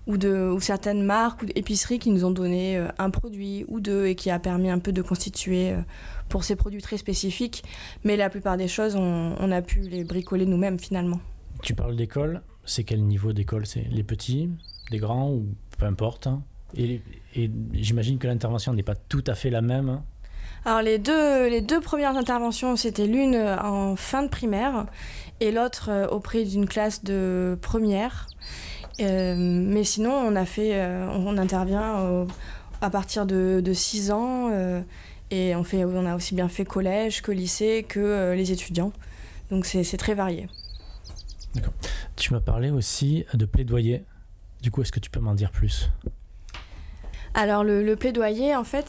ou, 0.06 0.18
de, 0.18 0.54
certaines 0.60 1.02
marques 1.02 1.44
ou 1.44 1.46
épiceries 1.54 1.98
qui 1.98 2.10
nous 2.10 2.26
ont 2.26 2.30
donné 2.30 2.76
euh, 2.76 2.88
un 2.98 3.08
produit 3.08 3.64
ou 3.68 3.80
deux 3.80 4.04
et 4.04 4.14
qui 4.16 4.28
a 4.28 4.38
permis 4.38 4.68
un 4.68 4.80
peu 4.80 4.92
de 4.92 5.00
constituer 5.00 5.70
euh, 5.70 5.80
pour 6.28 6.44
ces 6.44 6.54
produits 6.54 6.82
très 6.82 6.98
spécifiques. 6.98 7.64
Mais 8.04 8.18
la 8.18 8.28
plupart 8.28 8.58
des 8.58 8.68
choses, 8.68 8.96
on, 8.96 9.50
a 9.50 9.62
pu 9.62 9.80
les 9.80 10.04
bricoler 10.04 10.44
nous-mêmes 10.44 10.78
finalement. 10.78 11.20
Tu 11.62 11.72
parles 11.72 11.96
d'école, 11.96 12.42
c'est 12.66 12.84
quel 12.84 13.02
niveau 13.02 13.32
d'école? 13.32 13.64
C'est 13.64 13.86
les 13.90 14.04
petits, 14.04 14.50
des 14.90 14.98
grands 14.98 15.30
ou 15.30 15.46
peu 15.78 15.86
importe 15.86 16.26
hein? 16.26 16.42
Et, 16.76 17.00
et 17.34 17.50
j'imagine 17.72 18.18
que 18.18 18.26
l'intervention 18.26 18.74
n'est 18.74 18.82
pas 18.82 18.94
tout 18.94 19.24
à 19.26 19.34
fait 19.34 19.48
la 19.48 19.62
même. 19.62 20.02
Alors 20.64 20.82
les 20.82 20.98
deux, 20.98 21.48
les 21.48 21.60
deux 21.60 21.80
premières 21.80 22.16
interventions, 22.16 22.76
c'était 22.76 23.06
l'une 23.06 23.36
en 23.36 23.96
fin 23.96 24.22
de 24.22 24.28
primaire 24.28 24.86
et 25.40 25.50
l'autre 25.50 26.08
auprès 26.12 26.44
d'une 26.44 26.68
classe 26.68 27.02
de 27.02 27.58
première. 27.60 28.28
Euh, 29.00 29.34
mais 29.38 29.84
sinon, 29.84 30.12
on 30.12 30.36
a 30.36 30.44
fait, 30.44 30.74
euh, 30.74 31.06
on 31.10 31.36
intervient 31.38 32.26
à 32.80 32.90
partir 32.90 33.26
de, 33.26 33.60
de 33.64 33.72
6 33.72 34.10
ans. 34.12 34.50
Euh, 34.52 34.82
Et 35.30 35.56
on, 35.56 35.64
fait, 35.64 35.84
on 35.84 36.04
a 36.04 36.14
aussi 36.14 36.34
bien 36.34 36.48
fait 36.48 36.66
collège 36.66 37.22
que 37.22 37.32
lycée 37.32 37.86
que 37.88 38.34
les 38.34 38.52
étudiants. 38.52 38.92
Donc 39.50 39.64
c'est 39.66 39.96
très 39.96 40.14
varié. 40.14 40.46
D'accord. 41.54 41.72
Tu 42.16 42.32
m'as 42.32 42.40
parlé 42.40 42.70
aussi 42.70 43.24
de 43.32 43.46
plaidoyer. 43.46 44.04
Du 44.60 44.70
coup, 44.70 44.82
est-ce 44.82 44.92
que 44.92 45.00
tu 45.00 45.10
peux 45.10 45.20
m'en 45.20 45.34
dire 45.34 45.50
plus? 45.50 45.90
Alors 47.34 47.64
le, 47.64 47.94
plaidoyer, 47.96 48.54
en 48.54 48.64
fait, 48.64 48.84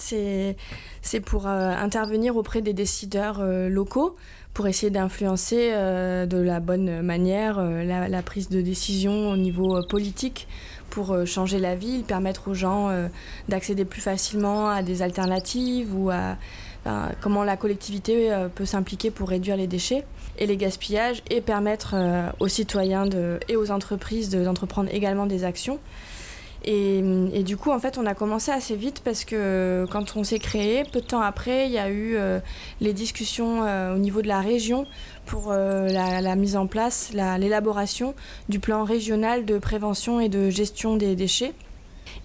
c'est 1.02 1.20
pour 1.22 1.48
intervenir 1.48 2.36
auprès 2.36 2.62
des 2.62 2.74
décideurs 2.74 3.42
locaux 3.70 4.16
pour 4.54 4.68
essayer 4.68 4.92
d'influencer 4.92 5.72
euh, 5.72 6.26
de 6.26 6.38
la 6.38 6.60
bonne 6.60 7.02
manière 7.02 7.58
euh, 7.58 7.84
la, 7.84 8.22
prise 8.22 8.50
de 8.50 8.62
décision 8.62 9.32
au 9.32 9.38
niveau 9.38 9.78
euh, 9.78 9.82
politique 9.88 10.48
pour 10.90 11.26
changer 11.26 11.58
la 11.58 11.76
ville, 11.76 12.04
permettre 12.04 12.50
aux 12.50 12.54
gens 12.54 12.92
d'accéder 13.50 13.84
plus 13.84 14.00
facilement 14.00 14.70
à 14.70 14.84
des 14.84 15.02
alternatives 15.02 15.90
ou 15.98 16.12
à 16.12 16.38
comment 17.20 17.44
la 17.44 17.58
collectivité 17.58 18.30
peut 18.54 18.66
s'impliquer 18.66 19.10
pour 19.10 19.28
réduire 19.28 19.58
les 19.58 19.66
déchets 19.66 20.06
et 20.38 20.46
les 20.46 20.56
gaspillages 20.56 21.24
et 21.32 21.42
permettre 21.42 21.96
aux 22.40 22.48
citoyens 22.48 23.08
de, 23.08 23.40
et 23.50 23.56
aux 23.56 23.72
entreprises 23.72 24.30
d'entreprendre 24.30 24.88
également 24.94 25.26
des 25.26 25.46
actions. 25.46 25.80
Et, 26.66 27.44
du 27.44 27.58
coup, 27.58 27.72
en 27.72 27.80
fait, 27.80 27.98
on 27.98 28.06
a 28.06 28.14
commencé 28.14 28.52
assez 28.52 28.76
vite 28.76 29.02
parce 29.04 29.26
que 29.26 29.86
quand 29.92 30.16
on 30.16 30.24
s'est 30.24 30.40
créé, 30.40 30.84
peu 30.84 31.02
de 31.02 31.06
temps 31.06 31.22
après, 31.22 31.66
il 31.66 31.74
y 31.74 31.78
a 31.78 31.90
eu 31.90 32.16
euh, 32.16 32.40
les 32.80 32.94
discussions 32.94 33.64
euh, 33.64 33.96
au 33.96 33.98
niveau 33.98 34.22
de 34.22 34.28
la 34.28 34.40
région 34.40 34.86
pour 35.26 35.52
euh, 35.52 35.88
la, 35.90 36.36
mise 36.36 36.56
en 36.56 36.68
place, 36.68 37.12
l'élaboration 37.14 38.16
du 38.48 38.60
plan 38.60 38.86
régional 38.86 39.46
de 39.46 39.58
prévention 39.58 40.20
et 40.22 40.30
de 40.30 40.50
gestion 40.50 40.96
des 40.96 41.16
déchets. 41.16 41.54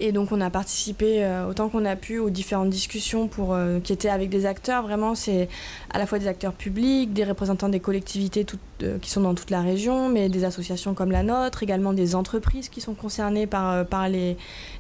Et 0.00 0.12
donc 0.12 0.32
on 0.32 0.40
a 0.40 0.50
participé 0.50 1.24
euh, 1.24 1.48
autant 1.48 1.68
qu'on 1.68 1.84
a 1.84 1.96
pu 1.96 2.18
aux 2.18 2.30
différentes 2.30 2.70
discussions 2.70 3.28
pour, 3.28 3.54
euh, 3.54 3.80
qui 3.80 3.92
étaient 3.92 4.08
avec 4.08 4.30
des 4.30 4.46
acteurs. 4.46 4.82
Vraiment, 4.82 5.14
c'est 5.14 5.48
à 5.90 5.98
la 5.98 6.06
fois 6.06 6.18
des 6.18 6.26
acteurs 6.26 6.52
publics, 6.52 7.12
des 7.12 7.24
représentants 7.24 7.68
des 7.68 7.80
collectivités 7.80 8.46
euh, 8.82 8.98
qui 8.98 9.10
sont 9.10 9.20
dans 9.20 9.34
toute 9.34 9.50
la 9.50 9.60
région, 9.60 10.08
mais 10.08 10.28
des 10.28 10.44
associations 10.44 10.94
comme 10.94 11.10
la 11.10 11.22
nôtre, 11.22 11.62
également 11.62 11.92
des 11.92 12.14
entreprises 12.14 12.68
qui 12.68 12.80
sont 12.80 12.94
concernées 12.94 13.46
par, 13.46 14.08
les, 14.08 14.36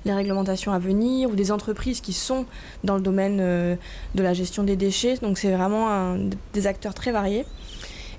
réglementations 0.06 0.72
à 0.72 0.78
venir, 0.78 1.30
ou 1.30 1.34
des 1.34 1.52
entreprises 1.52 2.00
qui 2.00 2.12
sont 2.12 2.46
dans 2.84 2.94
le 2.94 3.02
domaine 3.02 3.38
de 3.38 4.22
la 4.22 4.34
gestion 4.34 4.62
des 4.62 4.76
déchets. 4.76 5.16
Donc 5.22 5.38
c'est 5.38 5.52
vraiment 5.52 6.16
des 6.52 6.66
acteurs 6.66 6.94
très 6.94 7.12
variés. 7.12 7.44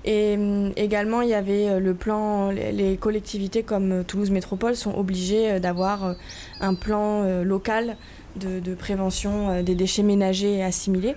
Et 0.09 0.35
euh, 0.39 0.71
également, 0.75 1.21
il 1.21 1.29
y 1.29 1.35
avait 1.35 1.69
euh, 1.69 1.79
le 1.79 1.93
plan, 1.93 2.49
les 2.49 2.97
collectivités 2.97 3.61
comme 3.61 3.91
euh, 3.91 4.03
Toulouse 4.03 4.31
Métropole 4.31 4.75
sont 4.75 4.97
obligées 4.97 5.59
d'avoir 5.59 6.15
un 6.59 6.73
plan 6.73 7.43
local 7.43 7.95
de, 8.35 8.73
prévention 8.73 9.61
des 9.61 9.75
déchets 9.75 10.01
ménagers 10.01 10.55
et 10.55 10.63
assimilés. 10.63 11.15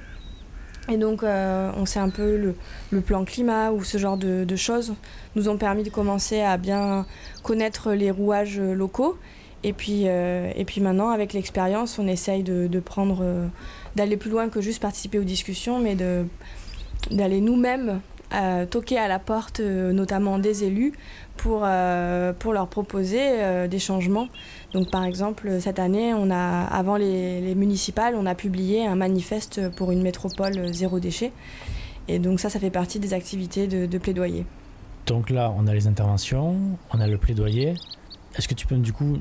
Et 0.91 0.99
donc, 0.99 1.23
on 1.23 1.87
sait 1.87 2.01
un 2.01 2.11
peu 2.11 2.55
le, 2.91 3.01
plan 3.01 3.25
climat 3.25 3.71
ou 3.73 3.83
ce 3.83 3.97
genre 3.99 4.17
de, 4.17 4.57
choses 4.57 4.95
nous 5.37 5.49
ont 5.49 5.57
permis 5.57 5.85
de 5.85 5.91
commencer 5.91 6.41
à 6.41 6.57
bien 6.57 7.07
connaître 7.43 7.93
les 7.93 8.11
rouages 8.11 8.61
locaux. 8.61 9.19
Et 9.65 9.73
puis, 9.73 10.05
et 10.05 10.65
puis 10.67 10.81
maintenant, 10.81 11.11
avec 11.11 11.33
l'expérience, 11.33 11.99
on 11.99 12.09
essaye 12.09 12.43
de, 12.43 12.81
prendre, 12.81 13.25
d'aller 13.97 14.17
plus 14.17 14.31
loin 14.31 14.49
que 14.49 14.61
juste 14.61 14.83
participer 14.83 15.19
aux 15.19 15.25
discussions, 15.25 15.79
mais 15.79 15.97
d'aller 17.11 17.41
nous-mêmes 17.41 18.01
toquer 18.67 18.99
à 18.99 19.09
la 19.09 19.19
porte, 19.19 19.61
euh, 19.61 19.93
notamment 19.93 20.39
des 20.39 20.65
élus, 20.65 20.93
pour, 21.37 21.63
euh, 21.65 22.33
pour 22.33 22.53
leur 22.53 22.69
proposer 22.69 23.21
euh, 23.21 23.69
des 23.69 23.79
changements. 23.79 24.29
Donc 24.73 24.91
par 24.91 25.05
exemple, 25.05 25.61
cette 25.61 25.79
année, 25.79 26.15
on 26.15 26.31
a, 26.31 26.65
avant 26.65 26.97
les, 26.97 27.55
municipales, 27.55 28.15
on 28.17 28.27
a 28.27 28.35
publié 28.35 28.87
un 28.87 28.97
manifeste 28.97 29.71
pour 29.77 29.93
une 29.93 30.03
métropole 30.03 30.73
zéro 30.73 31.01
déchet. 31.01 31.33
Et 32.09 32.19
donc 32.19 32.41
ça, 32.41 32.51
ça 32.51 32.59
fait 32.59 32.71
partie 32.71 32.99
des 32.99 33.15
activités 33.15 33.67
de, 33.67 33.99
plaidoyer. 33.99 34.45
Donc 35.07 35.31
là, 35.31 35.53
on 35.57 35.67
a 35.67 35.75
les 35.75 35.87
interventions, 35.87 36.57
on 36.93 37.01
a 37.01 37.07
le 37.07 37.19
plaidoyer. 37.19 37.75
Est-ce 38.37 38.49
que 38.49 38.55
tu 38.55 38.67
peux 38.67 38.77
du 38.77 38.93
coup, 38.93 39.19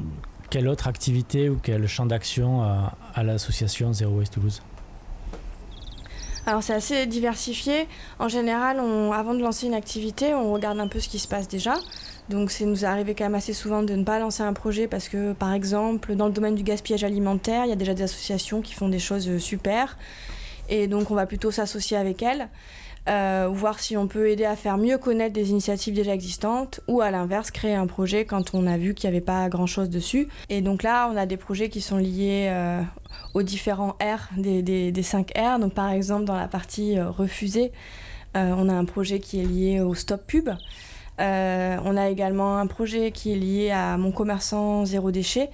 quelle 0.50 0.68
autre 0.68 0.88
activité 0.88 1.50
ou 1.50 1.60
quel 1.62 1.86
champ 1.88 2.06
d'action 2.06 2.64
à 2.64 3.24
l'association 3.24 3.94
Zéro 3.94 4.18
Waste 4.18 4.34
Toulouse? 4.34 4.62
Alors 6.46 6.64
c'est 6.64 6.74
assez 6.74 7.06
diversifié. 7.06 7.88
En 8.20 8.28
général, 8.28 8.80
avant 9.14 9.34
de 9.34 9.42
lancer 9.42 9.68
une 9.68 9.74
activité, 9.74 10.34
on 10.34 10.52
regarde 10.54 10.80
un 10.80 10.88
peu 10.88 11.00
ce 11.00 11.08
qui 11.08 11.20
se 11.20 11.28
passe 11.28 11.48
déjà. 11.48 11.76
Donc 12.30 12.50
c'est 12.50 12.66
nous 12.66 12.86
arrivé 12.86 13.14
quand 13.14 13.26
même 13.26 13.36
assez 13.36 13.54
souvent 13.54 13.84
de 13.84 13.94
ne 13.94 14.04
pas 14.04 14.18
lancer 14.18 14.42
un 14.42 14.54
projet 14.54 14.88
parce 14.88 15.10
que 15.10 15.34
par 15.34 15.54
exemple 15.54 16.16
dans 16.16 16.28
le 16.28 16.32
domaine 16.32 16.56
du 16.56 16.64
gaspillage 16.64 17.04
alimentaire, 17.04 17.66
il 17.66 17.70
y 17.70 17.74
a 17.74 17.76
déjà 17.76 17.94
des 17.94 18.04
associations 18.04 18.62
qui 18.62 18.74
font 18.74 18.90
des 18.90 19.00
choses 19.00 19.28
euh, 19.28 19.38
super. 19.38 19.98
Et 20.70 20.88
donc 20.88 21.12
on 21.12 21.16
va 21.16 21.26
plutôt 21.26 21.52
s'associer 21.52 21.98
avec 21.98 22.24
elles. 22.24 22.48
Euh, 23.10 23.50
voir 23.52 23.80
si 23.80 23.98
on 23.98 24.08
peut 24.08 24.30
aider 24.30 24.46
à 24.46 24.56
faire 24.56 24.78
mieux 24.78 25.00
connaître 25.00 25.34
des 25.34 25.50
initiatives 25.50 25.96
déjà 25.96 26.14
existantes 26.14 26.82
ou 26.88 27.02
à 27.02 27.10
l'inverse 27.10 27.50
créer 27.50 27.74
un 27.74 27.88
projet 27.88 28.26
quand 28.26 28.54
on 28.54 28.68
a 28.68 28.78
vu 28.78 28.94
qu'il 28.94 29.10
n'y 29.10 29.16
avait 29.16 29.26
pas 29.26 29.50
grand 29.50 29.66
chose 29.66 29.90
dessus. 29.90 30.28
Et 30.50 30.62
donc 30.62 30.84
là, 30.84 31.10
on 31.12 31.18
a 31.18 31.26
des 31.26 31.38
projets 31.38 31.70
qui 31.70 31.82
sont 31.82 31.98
liés 31.98 32.48
euh, 32.52 32.82
aux 33.34 33.42
différents 33.42 33.96
R 34.00 34.30
des, 34.38 34.62
des, 34.62 35.04
5 35.04 35.32
R. 35.36 35.60
Donc 35.60 35.74
par 35.74 35.90
exemple, 35.90 36.26
dans 36.26 36.36
la 36.36 36.48
partie 36.48 36.98
euh, 36.98 37.10
refusée, 37.10 37.72
on 38.34 38.70
a 38.70 38.74
un 38.74 38.86
projet 38.86 39.20
qui 39.20 39.42
est 39.42 39.46
lié 39.46 39.82
au 39.82 39.94
stop 39.94 40.26
pub. 40.26 40.50
on 41.20 41.98
a 41.98 42.10
également 42.10 42.60
un 42.60 42.68
projet 42.68 43.12
qui 43.12 43.34
est 43.34 43.36
lié 43.36 43.72
à 43.72 43.98
mon 43.98 44.14
commerçant 44.14 44.86
zéro 44.86 45.12
déchet 45.12 45.50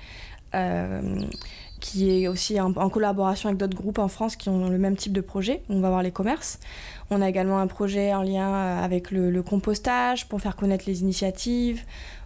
qui 1.80 2.24
est 2.24 2.28
aussi 2.28 2.60
en, 2.60 2.72
collaboration 2.90 3.50
avec 3.50 3.60
d'autres 3.60 3.78
groupes 3.78 4.00
en 4.00 4.08
France 4.08 4.36
qui 4.36 4.50
ont 4.50 4.70
le 4.70 4.78
même 4.78 4.96
type 4.96 5.14
de 5.14 5.22
projet. 5.22 5.62
On 5.70 5.80
va 5.80 5.90
voir 5.90 6.04
les 6.04 6.12
commerces. 6.12 6.60
On 7.10 7.22
a 7.22 7.30
également 7.30 7.60
un 7.60 7.68
projet 7.68 8.14
en 8.14 8.24
lien 8.24 8.54
euh, 8.54 8.84
avec 8.84 9.12
le, 9.12 9.42
compostage 9.44 10.28
pour 10.28 10.42
faire 10.42 10.56
connaître 10.56 10.86
les 10.88 11.02
initiatives. 11.02 11.84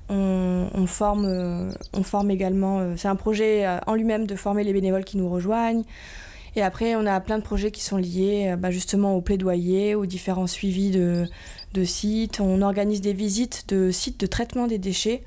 On, 0.10 0.88
forme, 0.88 1.25
euh, 1.25 1.72
on 1.93 2.03
forme 2.03 2.31
également, 2.31 2.79
euh, 2.79 2.93
c'est 2.98 3.08
un 3.08 3.15
projet 3.15 3.65
en 3.88 3.96
lui-même 3.96 4.27
de 4.27 4.36
former 4.36 4.65
les 4.65 4.74
bénévoles 4.74 5.05
qui 5.05 5.17
nous 5.17 5.29
rejoignent. 5.29 5.84
Et 6.58 6.62
après, 6.62 6.96
on 6.96 7.05
a 7.05 7.22
plein 7.22 7.38
de 7.38 7.43
projets 7.43 7.72
qui 7.72 7.81
sont 7.81 7.96
liés 7.96 8.55
bah, 8.58 8.72
justement 8.72 9.15
au 9.15 9.22
plaidoyer, 9.22 9.96
aux 9.96 10.05
différents 10.05 10.48
suivis 10.48 10.91
de, 10.91 11.25
de, 11.74 11.84
sites. 11.86 12.41
On 12.41 12.62
organise 12.62 13.00
des 13.00 13.13
visites 13.13 13.70
de 13.70 13.89
sites 13.89 14.20
de 14.20 14.25
traitement 14.25 14.67
des 14.67 14.77
déchets. 14.77 15.24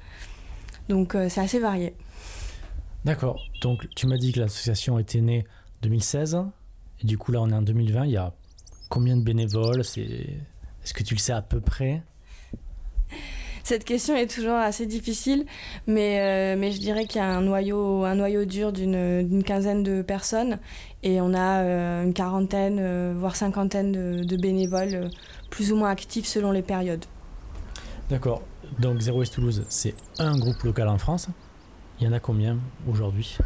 Donc 0.90 1.16
c'est 1.30 1.40
assez 1.40 1.58
varié. 1.58 1.94
D'accord. 3.04 3.40
Donc 3.60 3.88
tu 3.94 4.06
m'as 4.06 4.16
dit 4.16 4.32
que 4.32 4.40
l'association 4.40 4.98
était 4.98 5.20
née 5.20 5.44
en 5.76 5.82
2016. 5.82 6.38
Et 7.02 7.06
du 7.06 7.18
coup 7.18 7.32
là 7.32 7.40
on 7.42 7.50
est 7.50 7.54
en 7.54 7.62
2020. 7.62 8.06
Il 8.06 8.12
y 8.12 8.16
a 8.16 8.32
Combien 8.94 9.16
de 9.16 9.22
bénévoles? 9.22 9.80
Est-ce 9.80 10.94
que 10.94 11.02
tu 11.02 11.14
le 11.14 11.18
sais 11.18 11.32
à 11.32 11.42
peu 11.42 11.60
près? 11.60 12.02
Cette 13.64 13.84
question 13.84 14.14
est 14.14 14.32
toujours 14.32 14.54
assez 14.54 14.86
difficile, 14.86 15.46
mais, 15.86 16.20
euh, 16.20 16.56
mais 16.56 16.70
je 16.70 16.78
dirais 16.78 17.06
qu'il 17.06 17.16
y 17.16 17.24
a 17.24 17.26
un 17.26 17.40
noyau, 17.40 18.04
un 18.04 18.14
noyau 18.14 18.44
dur 18.44 18.72
d'une 18.72 19.42
quinzaine 19.42 19.82
de 19.82 20.02
personnes 20.02 20.58
et 21.02 21.20
on 21.20 21.34
a 21.34 21.62
euh, 21.62 22.04
une 22.04 22.12
quarantaine, 22.12 22.78
euh, 22.78 23.14
voire 23.16 23.34
cinquantaine 23.34 24.22
de, 24.22 24.36
bénévoles 24.36 25.10
plus 25.50 25.72
ou 25.72 25.76
moins 25.76 25.90
actifs 25.90 26.26
selon 26.26 26.52
les 26.52 26.62
périodes. 26.62 27.06
D'accord. 28.10 28.42
Donc 28.78 29.00
Zero 29.00 29.18
Waste 29.18 29.34
Toulouse, 29.34 29.64
c'est 29.70 29.94
un 30.18 30.38
groupe 30.38 30.62
local 30.62 30.88
en 30.88 30.98
France. 30.98 31.28
Il 32.00 32.06
y 32.06 32.08
en 32.08 32.12
a 32.12 32.20
combien 32.20 32.58
aujourd'hui? 32.88 33.38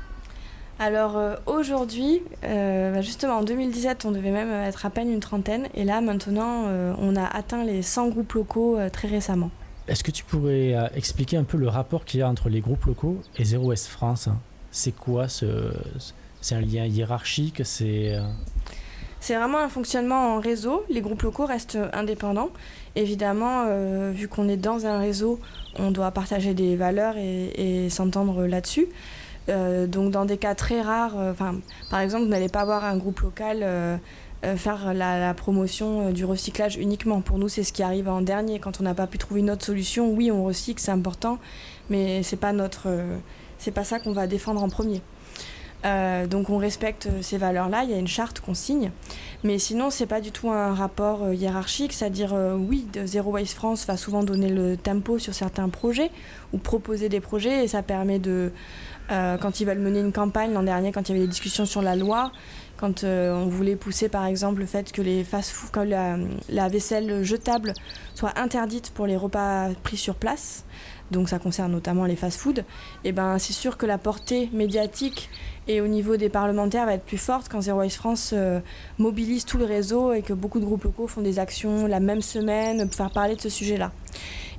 Alors 0.79 1.17
euh, 1.17 1.35
aujourd'hui, 1.47 2.23
euh, 2.45 2.93
bah, 2.93 3.01
justement 3.01 3.39
en 3.39 3.43
2017, 3.43 4.05
on 4.05 4.13
devait 4.13 4.31
même 4.31 4.51
être 4.51 4.87
à 4.87 4.91
peine 4.91 5.11
une 5.13 5.21
trentaine. 5.21 5.69
Et 5.75 5.85
là, 5.85 6.01
maintenant, 6.01 6.65
euh, 6.67 6.95
on 6.99 7.17
a 7.17 7.25
atteint 7.25 7.65
les 7.65 7.83
100 7.83 8.09
groupes 8.09 8.33
locaux 8.33 8.79
très 8.93 9.09
récemment. 9.09 9.51
Est-ce 9.89 10.05
que 10.05 10.11
tu 10.11 10.23
pourrais 10.23 10.75
expliquer 10.95 11.37
un 11.37 11.45
peu 11.45 11.57
le 11.57 11.69
rapport 11.69 12.05
qu'il 12.05 12.21
y 12.21 12.23
a 12.23 12.29
entre 12.29 12.49
les 12.49 12.61
groupes 12.61 12.85
locaux 12.85 13.19
et 13.37 13.45
Zero 13.45 13.69
West 13.69 13.87
France? 13.87 14.29
C'est 14.71 14.93
quoi 14.93 15.29
ce... 15.29 15.73
C'est 16.41 16.55
un 16.55 16.61
lien 16.61 16.85
hiérarchique? 16.85 17.63
C'est 17.65 18.17
c'est 19.21 19.35
vraiment 19.35 19.59
un 19.59 19.69
fonctionnement 19.69 20.37
en 20.37 20.41
réseau. 20.41 20.85
Les 20.89 21.01
groupes 21.01 21.23
locaux 21.23 21.47
restent 21.47 21.79
indépendants. 21.93 22.51
Évidemment, 22.99 23.67
vu 24.11 24.27
qu'on 24.27 24.49
est 24.49 24.57
dans 24.57 24.85
un 24.85 24.99
réseau, 24.99 25.39
on 25.79 25.93
doit 25.93 26.11
partager 26.11 26.53
des 26.53 26.75
valeurs 26.75 27.15
et 27.17 27.87
s'entendre 27.91 28.45
là-dessus. 28.45 28.89
Euh, 29.49 29.87
donc 29.87 30.11
dans 30.11 30.25
des 30.25 30.37
cas 30.37 30.55
très 30.55 30.83
rares, 30.83 31.19
euh, 31.19 31.33
par 31.91 32.01
exemple, 32.01 32.25
vous 32.25 32.31
n'allez 32.31 32.49
pas 32.49 32.65
voir 32.65 32.85
un 32.85 32.97
groupe 32.97 33.21
local 33.21 33.61
euh, 33.63 33.97
faire 34.57 34.95
la, 34.95 35.35
promotion 35.35 36.11
du 36.13 36.25
recyclage 36.25 36.77
uniquement. 36.77 37.21
Pour 37.23 37.39
nous, 37.39 37.49
c'est 37.49 37.65
ce 37.65 37.73
qui 37.73 37.83
arrive 37.83 38.09
en 38.09 38.21
dernier. 38.21 38.61
Quand 38.61 38.81
on 38.81 38.85
n'a 38.85 38.95
pas 38.95 39.07
pu 39.07 39.19
trouver 39.19 39.41
une 39.41 39.51
autre 39.51 39.65
solution, 39.65 40.13
oui, 40.13 40.31
on 40.31 40.45
recycle, 40.45 40.81
c'est 40.81 40.93
important, 40.93 41.39
mais 41.91 42.23
c'est 42.23 42.37
pas 42.37 42.53
notre, 42.53 42.89
c'est 43.59 43.73
pas 43.73 43.85
ça 43.85 43.99
qu'on 43.99 44.13
va 44.13 44.27
défendre 44.29 44.63
en 44.63 44.69
premier. 44.69 45.03
Donc 45.85 46.51
on 46.51 46.59
respecte 46.59 47.09
ces 47.23 47.39
valeurs-là, 47.39 47.85
il 47.85 47.91
y 47.91 47.95
a 47.95 47.99
une 47.99 48.09
charte 48.09 48.41
qu'on 48.41 48.55
signe, 48.55 48.91
mais 49.45 49.59
sinon 49.59 49.91
c'est 49.91 50.07
pas 50.07 50.21
du 50.21 50.33
tout 50.33 50.51
un 50.51 50.75
rapport 50.75 51.33
hiérarchique, 51.33 51.93
c'est-à-dire 51.93 52.35
oui, 52.59 52.87
Zero 53.05 53.31
Waste 53.31 53.55
France 53.55 53.87
va 53.87 53.97
souvent 53.97 54.23
donner 54.23 54.49
le 54.49 54.77
tempo 54.77 55.19
sur 55.19 55.35
certains 55.35 55.69
projets 55.69 56.11
ou 56.53 56.59
proposer 56.59 57.09
des 57.09 57.21
projets 57.21 57.65
et 57.65 57.69
ça 57.69 57.83
permet 57.83 58.19
de 58.19 58.53
quand 59.09 59.61
ils 59.61 59.65
veulent 59.65 59.79
mener 59.79 60.01
une 60.01 60.13
campagne 60.13 60.53
l'an 60.53 60.63
dernier, 60.63 60.93
quand 60.93 61.09
il 61.09 61.13
y 61.13 61.19
avait 61.19 61.27
des 61.27 61.31
discussions 61.31 61.67
sur 61.67 61.83
la 61.83 61.97
loi, 61.97 62.33
quand 62.77 63.05
on 63.05 63.47
voulait 63.47 63.77
pousser 63.77 64.09
par 64.09 64.27
exemple 64.27 64.61
le 64.61 64.67
fait 64.67 64.93
que 64.93 65.03
les 65.03 65.25
fast 65.25 65.55
que 65.73 65.81
la, 65.81 66.69
vaisselle 66.69 67.25
jetable 67.25 67.73
soit 68.15 68.39
interdite 68.39 68.91
pour 68.91 69.07
les 69.07 69.17
repas 69.17 69.71
pris 69.83 69.97
sur 69.97 70.15
place, 70.15 70.65
donc 71.11 71.29
ça 71.29 71.39
concerne 71.39 71.73
notamment 71.73 72.05
les 72.05 72.17
fast-foods, 72.17 72.61
et 72.61 72.65
eh 73.05 73.13
ben 73.13 73.39
c'est 73.39 73.53
sûr 73.53 73.77
que 73.77 73.87
la 73.87 73.99
portée 73.99 74.51
médiatique 74.53 75.31
et 75.69 75.81
au 75.81 75.87
niveau 75.87 76.17
des 76.17 76.31
parlementaires 76.31 76.87
va 76.87 76.95
être 76.95 77.05
plus 77.05 77.19
forte 77.19 77.49
quand 77.51 77.61
Zero 77.61 77.79
Waste 77.79 77.97
France 77.97 78.31
euh, 78.35 78.61
mobilise 78.99 79.45
tout 79.45 79.59
le 79.59 79.67
réseau 79.67 80.13
et 80.15 80.23
que 80.23 80.33
beaucoup 80.33 80.61
de 80.61 80.65
groupes 80.65 80.85
locaux 80.85 81.07
font 81.07 81.21
des 81.21 81.39
actions 81.39 81.87
la 81.87 82.01
même 82.01 82.23
semaine 82.23 82.87
pour 82.87 82.95
faire 82.95 83.11
parler 83.11 83.37
de 83.37 83.41
ce 83.41 83.51
sujet-là. 83.51 83.93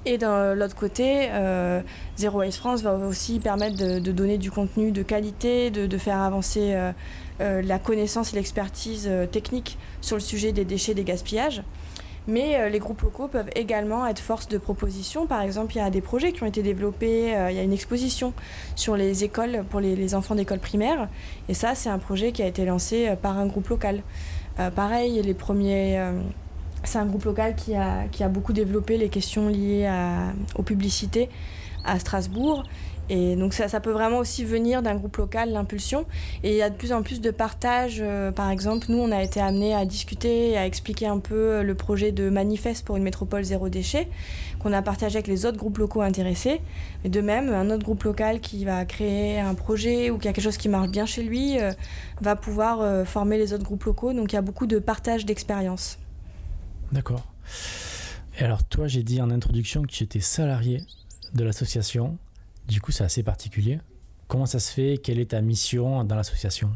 Et 0.06 0.18
d'un 0.18 0.56
l'autre 0.56 0.76
côté, 0.76 1.28
euh, 1.32 1.82
Zero 2.18 2.40
Waste 2.40 2.58
France 2.58 2.82
va 2.82 2.96
aussi 2.96 3.40
permettre 3.40 3.78
de, 3.78 4.12
donner 4.12 4.38
du 4.38 4.50
contenu 4.50 4.92
de 4.92 5.04
qualité, 5.04 5.70
de, 5.72 5.98
faire 5.98 6.20
avancer 6.20 6.74
euh, 7.40 7.62
la 7.62 7.80
connaissance 7.80 8.34
et 8.34 8.38
l'expertise 8.38 9.10
technique 9.32 9.78
sur 10.02 10.16
le 10.16 10.22
sujet 10.22 10.52
des 10.52 10.66
déchets, 10.66 10.94
des 10.94 11.04
gaspillages. 11.04 11.64
Mais 12.30 12.58
euh, 12.58 12.70
les 12.70 12.78
groupes 12.78 13.02
locaux 13.02 13.28
peuvent 13.28 13.50
également 13.56 14.06
être 14.06 14.20
force 14.20 14.48
de 14.48 14.60
proposition. 14.60 15.26
Par 15.26 15.42
exemple, 15.42 15.74
il 15.74 15.80
y 15.80 15.82
a 15.82 15.90
des 15.90 16.00
projets 16.00 16.32
qui 16.32 16.44
ont 16.44 16.46
été 16.46 16.62
développés. 16.62 17.36
Euh, 17.36 17.50
il 17.50 17.58
y 17.58 17.60
a 17.60 17.64
une 17.64 17.74
exposition 17.74 18.34
sur 18.76 18.96
les 18.96 19.24
écoles 19.24 19.64
pour 19.70 19.80
les, 19.80 20.14
enfants 20.14 20.36
d'école 20.36 20.60
primaire. 20.60 21.10
Et 21.50 21.56
ça, 21.56 21.74
c'est 21.74 21.90
un 21.90 21.98
projet 21.98 22.32
qui 22.32 22.44
a 22.44 22.48
été 22.48 22.66
lancé 22.66 23.08
euh, 23.08 23.16
par 23.16 23.38
un 23.40 23.48
groupe 23.48 23.70
local. 23.70 24.04
pareil, 24.76 25.22
les 25.22 25.34
premiers. 25.34 25.98
C'est 26.84 26.98
un 26.98 27.06
groupe 27.06 27.26
local 27.26 27.56
qui 27.56 27.76
a, 27.76 28.08
qui 28.12 28.24
a 28.24 28.30
beaucoup 28.30 28.54
développé 28.54 28.98
les 28.98 29.10
questions 29.10 29.50
liées 29.50 29.90
aux 30.56 30.64
publicités 30.64 31.30
à 31.86 32.00
Strasbourg 32.00 32.64
et 33.10 33.36
donc 33.36 33.54
ça, 33.54 33.68
ça 33.68 33.80
peut 33.80 33.92
vraiment 33.92 34.20
aussi 34.20 34.46
venir 34.46 34.82
d'un 34.84 34.96
groupe 34.96 35.18
local, 35.18 35.52
l'impulsion. 35.52 36.06
Et 36.44 36.52
il 36.52 36.56
y 36.56 36.62
a 36.62 36.70
de 36.70 36.76
plus 36.76 36.94
en 36.94 37.02
plus 37.02 37.22
de 37.22 37.32
partage. 37.32 38.00
Euh, 38.02 38.32
par 38.32 38.52
exemple, 38.52 38.88
nous, 38.90 39.00
on 39.00 39.12
a 39.12 39.24
été 39.24 39.42
amenés 39.42 39.74
à 39.74 39.86
discuter, 39.86 40.56
à 40.58 40.66
expliquer 40.66 41.08
un 41.08 41.18
peu 41.18 41.36
euh, 41.36 41.64
le 41.64 41.74
projet 41.74 42.12
de 42.12 42.30
manifeste 42.30 42.86
pour 42.86 42.98
une 42.98 43.04
métropole 43.04 43.44
zéro 43.44 43.68
déchet, 43.68 44.08
qu'on 44.60 44.74
a 44.74 44.82
partagé 44.84 45.16
avec 45.18 45.28
les 45.28 45.48
autres 45.48 45.58
groupes 45.58 45.80
locaux 45.80 46.02
intéressés. 46.02 46.62
Mais 47.04 47.10
de 47.10 47.22
même, 47.22 47.52
un 47.52 47.72
autre 47.72 47.84
groupe 47.84 48.04
local 48.04 48.42
qui 48.42 48.64
va 48.64 48.86
créer 48.86 49.40
un 49.40 49.56
projet 49.56 50.12
ou 50.12 50.20
qui 50.20 50.28
a 50.28 50.34
quelque 50.34 50.44
chose 50.44 50.58
qui 50.58 50.70
marche 50.70 50.90
bien 50.90 51.08
chez 51.08 51.24
lui 51.24 51.60
euh, 51.60 51.72
va 52.22 52.36
pouvoir 52.36 53.08
former 53.08 53.38
les 53.38 53.54
autres 53.54 53.64
groupes 53.64 53.86
locaux. 53.86 54.14
Donc 54.14 54.32
il 54.32 54.36
y 54.36 54.40
a 54.40 54.42
beaucoup 54.42 54.68
de 54.68 54.78
partage 54.78 55.26
d'expériences. 55.26 55.98
D'accord. 56.92 57.26
Et 58.38 58.44
alors 58.44 58.64
toi, 58.64 58.88
j'ai 58.88 59.04
dit 59.04 59.22
en 59.22 59.30
introduction 59.30 59.82
que 59.82 59.88
tu 59.88 60.04
étais 60.04 60.22
salarié 60.22 60.84
de 61.34 61.44
l'association. 61.44 62.18
Du 62.68 62.82
coup, 62.82 62.92
c'est 62.92 63.04
assez 63.04 63.24
particulier. 63.24 63.80
Comment 64.28 64.46
ça 64.46 64.60
se 64.60 64.72
fait? 64.72 64.98
Quelle 64.98 65.20
est 65.20 65.32
ta 65.32 65.42
mission 65.42 66.04
dans 66.04 66.16
l'association? 66.16 66.72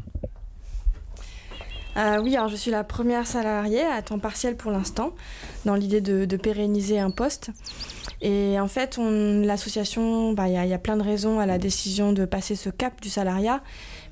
Euh, 1.96 2.20
oui, 2.20 2.36
alors 2.36 2.48
je 2.48 2.56
suis 2.56 2.72
la 2.72 2.82
première 2.82 3.26
salariée 3.26 3.84
à 3.84 4.02
temps 4.02 4.18
partiel 4.18 4.56
pour 4.56 4.72
l'instant, 4.72 5.12
dans 5.64 5.76
l'idée 5.76 6.00
de, 6.00 6.36
pérenniser 6.36 6.98
un 6.98 7.10
poste. 7.10 7.50
Et 8.20 8.58
en 8.58 8.66
fait, 8.66 8.98
l'association, 8.98 10.32
bah, 10.32 10.48
il 10.48 10.54
y, 10.54 10.74
a 10.74 10.78
plein 10.78 10.96
de 10.96 11.02
raisons 11.02 11.38
à 11.38 11.46
la 11.46 11.58
décision 11.58 12.12
de 12.12 12.24
passer 12.24 12.56
ce 12.56 12.70
cap 12.70 13.00
du 13.00 13.08
salariat, 13.08 13.62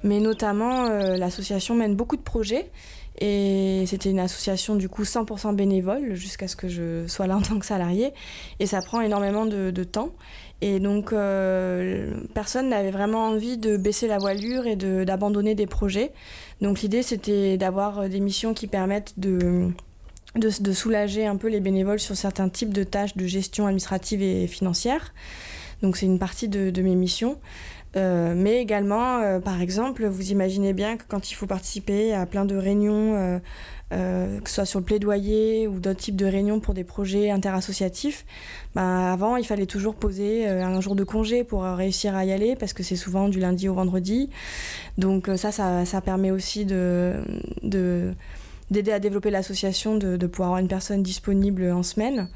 mais 0.04 0.20
notamment 0.20 0.86
euh, 0.86 1.16
l'association 1.16 1.74
mène 1.74 1.96
beaucoup 1.96 2.16
de 2.16 2.22
projets. 2.22 2.70
Et 3.20 3.84
c'était 3.86 4.10
une 4.10 4.20
association 4.20 4.74
du 4.74 4.88
coup 4.88 5.02
100% 5.02 5.54
bénévole 5.54 6.14
jusqu'à 6.14 6.48
ce 6.48 6.56
que 6.56 6.68
je 6.68 7.06
sois 7.06 7.26
là 7.26 7.36
en 7.36 7.42
tant 7.42 7.58
que 7.58 7.66
salariée. 7.66 8.12
Et 8.58 8.66
ça 8.66 8.80
prend 8.80 9.00
énormément 9.00 9.46
de, 9.46 9.70
de 9.70 9.84
temps. 9.84 10.12
Et 10.62 10.78
donc, 10.78 11.12
euh, 11.12 12.14
personne 12.34 12.68
n'avait 12.68 12.92
vraiment 12.92 13.26
envie 13.26 13.58
de 13.58 13.76
baisser 13.76 14.06
la 14.06 14.18
voilure 14.18 14.64
et 14.64 14.76
d'abandonner 14.76 15.56
des 15.56 15.66
projets. 15.66 16.12
Donc, 16.60 16.82
l'idée, 16.82 17.02
c'était 17.02 17.56
d'avoir 17.56 18.08
des 18.08 18.20
missions 18.20 18.54
qui 18.54 18.68
permettent 18.68 19.18
de, 19.18 19.70
de, 20.36 20.72
soulager 20.72 21.26
un 21.26 21.34
peu 21.34 21.48
les 21.48 21.58
bénévoles 21.58 21.98
sur 21.98 22.16
certains 22.16 22.48
types 22.48 22.72
de 22.72 22.84
tâches 22.84 23.16
de 23.16 23.26
gestion 23.26 23.66
administrative 23.66 24.22
et 24.22 24.46
financière. 24.46 25.12
Donc, 25.82 25.96
c'est 25.96 26.06
une 26.06 26.20
partie 26.20 26.48
de, 26.48 26.70
de 26.70 26.82
mes 26.82 26.94
missions. 26.94 27.38
Euh, 27.94 28.34
mais 28.36 28.60
également, 28.60 29.40
par 29.40 29.60
exemple, 29.60 30.06
vous 30.06 30.30
imaginez 30.30 30.72
bien 30.72 30.96
que 30.96 31.02
quand 31.06 31.30
il 31.30 31.34
faut 31.34 31.46
participer 31.46 32.14
à 32.14 32.26
plein 32.26 32.44
de 32.44 32.56
réunions 32.56 33.40
euh, 33.92 34.40
que 34.40 34.48
ce 34.48 34.54
soit 34.54 34.64
sur 34.64 34.78
le 34.78 34.86
plaidoyer 34.86 35.68
ou 35.68 35.78
d'autres 35.78 36.00
types 36.00 36.16
de 36.16 36.24
réunions 36.24 36.60
pour 36.60 36.72
des 36.72 36.84
projets 36.84 37.30
interassociatifs, 37.30 38.24
ben, 38.74 39.12
avant 39.12 39.36
il 39.36 39.44
fallait 39.44 39.66
toujours 39.66 39.96
poser 39.96 40.48
euh, 40.48 40.64
un 40.64 40.80
jour 40.80 40.94
de 40.94 41.04
congé 41.04 41.44
pour 41.44 41.64
euh, 41.64 41.74
réussir 41.74 42.16
à 42.16 42.24
y 42.24 42.32
aller 42.32 42.56
parce 42.56 42.72
que 42.72 42.82
c'est 42.82 42.96
souvent 42.96 43.28
du 43.28 43.38
lundi 43.38 43.68
au 43.68 43.74
vendredi. 43.74 44.30
Donc 44.96 45.28
ça, 45.36 45.52
ça, 45.52 46.00
permet 46.00 46.30
aussi 46.30 46.64
de, 46.64 47.20
d'aider 48.70 48.92
à 48.92 48.98
développer 48.98 49.30
l'association, 49.30 49.96
de, 49.96 50.16
de, 50.16 50.26
pouvoir 50.26 50.50
avoir 50.50 50.60
une 50.60 50.68
personne 50.68 51.02
disponible 51.02 51.70
en 51.70 51.82
semaine. 51.82 52.28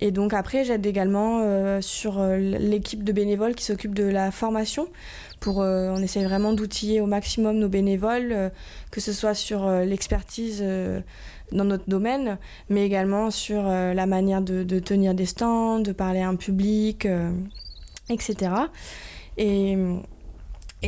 Et 0.00 0.10
donc 0.10 0.32
après, 0.32 0.64
j'aide 0.64 0.86
également 0.86 1.80
sur 1.80 2.22
l'équipe 2.22 3.04
de 3.04 3.12
bénévoles 3.12 3.54
qui 3.54 3.64
s'occupe 3.64 3.94
de 3.94 4.04
la 4.04 4.30
formation 4.30 4.88
pour, 5.40 5.62
euh, 5.62 5.92
on 5.94 6.02
essaye 6.02 6.24
vraiment 6.24 6.52
d'outiller 6.52 7.00
au 7.00 7.06
maximum 7.06 7.58
nos 7.58 7.68
bénévoles, 7.68 8.32
euh, 8.32 8.50
que 8.90 9.00
ce 9.00 9.12
soit 9.12 9.34
sur 9.34 9.66
euh, 9.66 9.84
l'expertise 9.84 10.64
dans 11.52 11.64
notre 11.64 11.88
domaine, 11.88 12.38
mais 12.68 12.84
également 12.84 13.30
sur 13.30 13.62
la 13.62 14.06
manière 14.06 14.42
de, 14.42 14.78
tenir 14.80 15.14
des 15.14 15.24
stands, 15.24 15.80
de 15.80 15.92
parler 15.92 16.20
à 16.20 16.28
un 16.28 16.36
public, 16.36 17.08
etc. 18.10 18.52
Et, 19.38 19.76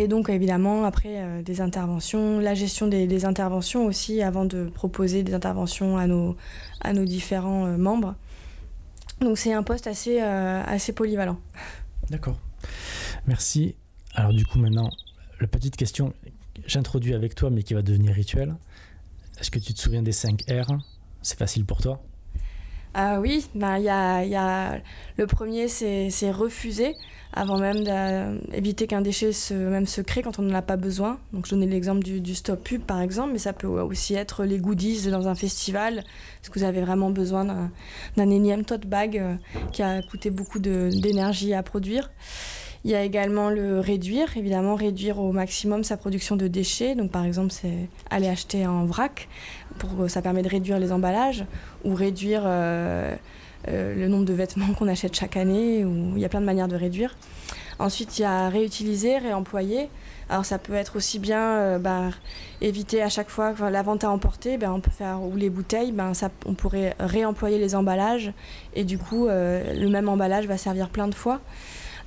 donc 0.06 0.28
évidemment, 0.28 0.84
après, 0.84 1.42
des 1.42 1.62
interventions, 1.62 2.40
la 2.40 2.52
gestion 2.52 2.88
des, 2.88 3.24
interventions 3.24 3.86
aussi, 3.86 4.22
avant 4.22 4.44
de 4.44 4.64
proposer 4.64 5.22
des 5.22 5.32
interventions 5.32 5.96
à 5.96 6.06
nos, 6.06 6.36
à 6.82 6.92
nos 6.92 7.06
différents 7.06 7.66
membres. 7.78 8.16
Donc 9.20 9.38
c'est 9.38 9.52
un 9.52 9.62
poste 9.62 9.86
assez, 9.86 10.20
assez 10.20 10.92
polyvalent. 10.92 11.38
D'accord. 12.08 12.38
Merci. 13.26 13.76
Alors 14.14 14.32
du 14.32 14.44
coup 14.46 14.58
maintenant, 14.58 14.90
la 15.40 15.46
petite 15.46 15.76
question 15.76 16.14
j'introduis 16.66 17.14
avec 17.14 17.34
toi 17.34 17.50
mais 17.50 17.62
qui 17.62 17.74
va 17.74 17.82
devenir 17.82 18.14
rituel. 18.14 18.56
Est-ce 19.38 19.50
que 19.50 19.58
tu 19.58 19.72
te 19.74 19.80
souviens 19.80 20.02
des 20.02 20.12
5 20.12 20.42
R? 20.50 20.78
C'est 21.22 21.38
facile 21.38 21.64
pour 21.64 21.80
toi 21.80 22.02
ah 22.94 23.20
oui, 23.20 23.46
ben, 23.54 23.78
y 23.78 23.88
a, 23.88 24.24
y 24.24 24.34
a, 24.34 24.80
le 25.16 25.26
premier 25.26 25.68
c'est 25.68 26.30
refuser 26.30 26.96
avant 27.32 27.58
même 27.58 27.84
d'éviter 28.50 28.88
qu'un 28.88 29.00
déchet 29.02 29.32
se, 29.32 29.54
même 29.54 29.86
se 29.86 30.00
crée 30.00 30.22
quand 30.22 30.40
on 30.40 30.42
n'en 30.42 30.54
a 30.54 30.62
pas 30.62 30.76
besoin. 30.76 31.18
Donc 31.32 31.46
je 31.46 31.52
donnais 31.52 31.66
l'exemple 31.66 32.02
du, 32.02 32.20
du, 32.20 32.34
stop 32.34 32.62
pub 32.64 32.82
par 32.82 33.00
exemple, 33.00 33.32
mais 33.32 33.38
ça 33.38 33.52
peut 33.52 33.68
aussi 33.68 34.14
être 34.14 34.44
les 34.44 34.58
goodies 34.58 35.08
dans 35.10 35.28
un 35.28 35.36
festival. 35.36 35.98
Est-ce 35.98 36.50
que 36.50 36.58
vous 36.58 36.64
avez 36.64 36.80
vraiment 36.80 37.10
besoin 37.10 37.70
d'un 38.16 38.30
énième 38.30 38.64
tote 38.64 38.86
bag 38.86 39.18
euh, 39.18 39.36
qui 39.72 39.82
a 39.82 40.02
coûté 40.02 40.30
beaucoup 40.30 40.58
d'énergie 40.58 41.54
à 41.54 41.62
produire 41.62 42.10
il 42.84 42.90
y 42.90 42.94
a 42.94 43.02
également 43.02 43.50
le 43.50 43.78
réduire, 43.78 44.36
évidemment 44.36 44.74
réduire 44.74 45.18
au 45.18 45.32
maximum 45.32 45.84
sa 45.84 45.96
production 45.96 46.36
de 46.36 46.48
déchets. 46.48 46.94
Donc 46.94 47.10
par 47.10 47.24
exemple, 47.24 47.52
c'est 47.52 47.88
aller 48.08 48.28
acheter 48.28 48.66
en 48.66 48.86
vrac, 48.86 49.28
pour, 49.78 50.08
ça 50.08 50.22
permet 50.22 50.42
de 50.42 50.48
réduire 50.48 50.78
les 50.78 50.90
emballages 50.90 51.44
ou 51.84 51.94
réduire 51.94 52.42
euh, 52.44 53.14
euh, 53.68 53.94
le 53.94 54.08
nombre 54.08 54.24
de 54.24 54.32
vêtements 54.32 54.72
qu'on 54.78 54.88
achète 54.88 55.14
chaque 55.14 55.36
année. 55.36 55.84
Ou, 55.84 56.12
il 56.16 56.22
y 56.22 56.24
a 56.24 56.30
plein 56.30 56.40
de 56.40 56.46
manières 56.46 56.68
de 56.68 56.76
réduire. 56.76 57.16
Ensuite, 57.78 58.18
il 58.18 58.22
y 58.22 58.24
a 58.24 58.48
réutiliser, 58.48 59.18
réemployer. 59.18 59.90
Alors 60.30 60.44
ça 60.44 60.58
peut 60.58 60.74
être 60.74 60.96
aussi 60.96 61.18
bien 61.18 61.40
euh, 61.40 61.78
bah, 61.78 62.10
éviter 62.62 63.02
à 63.02 63.08
chaque 63.10 63.28
fois 63.28 63.52
la 63.68 63.82
vente 63.82 64.04
à 64.04 64.10
emporter, 64.10 64.56
ben, 64.56 64.72
on 64.72 64.80
peut 64.80 64.90
faire 64.90 65.20
ou 65.22 65.36
les 65.36 65.50
bouteilles, 65.50 65.92
ben, 65.92 66.12
on 66.46 66.54
pourrait 66.54 66.94
réemployer 67.00 67.58
les 67.58 67.74
emballages 67.74 68.32
et 68.74 68.84
du 68.84 68.96
coup 68.96 69.26
le 69.26 69.88
même 69.88 70.08
emballage 70.08 70.46
va 70.46 70.56
servir 70.56 70.88
plein 70.88 71.08
de 71.08 71.16
fois. 71.16 71.40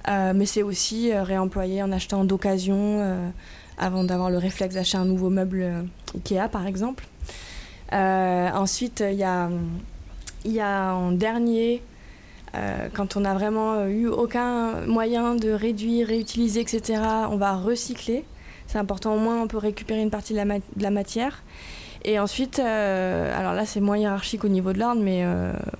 Euh, 0.08 0.34
mais 0.36 0.46
c'est 0.46 0.64
aussi 0.64 1.12
euh, 1.12 1.24
réemployer 1.24 1.82
en 1.82 1.92
achetant 1.92 2.26
d'occasion 2.26 2.76
euh, 2.78 3.30
avant 3.78 4.04
d'avoir 4.04 4.30
le 4.30 4.38
réflexe 4.38 4.76
d'acheter 4.76 4.98
un 4.98 5.06
nouveau 5.06 5.30
meuble 5.30 5.86
Ikea 6.14 6.50
par 6.52 6.68
exemple. 6.68 7.06
ensuite, 7.92 9.04
il 9.08 9.18
y 9.18 9.24
a, 9.24 9.50
y 10.46 10.60
a 10.60 10.94
en 10.94 11.12
dernier, 11.12 11.82
quand 12.94 13.18
on 13.18 13.22
n'a 13.22 13.34
vraiment 13.34 13.86
eu 13.88 14.08
aucun 14.08 14.86
moyen 14.86 15.36
de 15.36 15.50
réduire, 15.50 16.08
réutiliser, 16.08 16.62
etc., 16.62 17.02
on 17.32 17.38
va 17.38 17.56
recycler. 17.56 18.26
C'est 18.68 18.78
important, 18.78 19.16
au 19.16 19.20
moins 19.20 19.42
on 19.42 19.48
peut 19.48 19.58
récupérer 19.58 20.02
une 20.02 20.12
partie 20.12 20.34
de 20.34 20.84
la, 20.84 20.92
matière. 20.92 21.44
Et 22.06 22.20
ensuite, 22.20 22.60
alors 22.60 23.54
là 23.54 23.66
c'est 23.66 23.82
moins 23.82 23.98
hiérarchique 23.98 24.44
au 24.46 24.50
niveau 24.50 24.72
de 24.72 24.80
l'ordre, 24.80 25.02
mais 25.02 25.26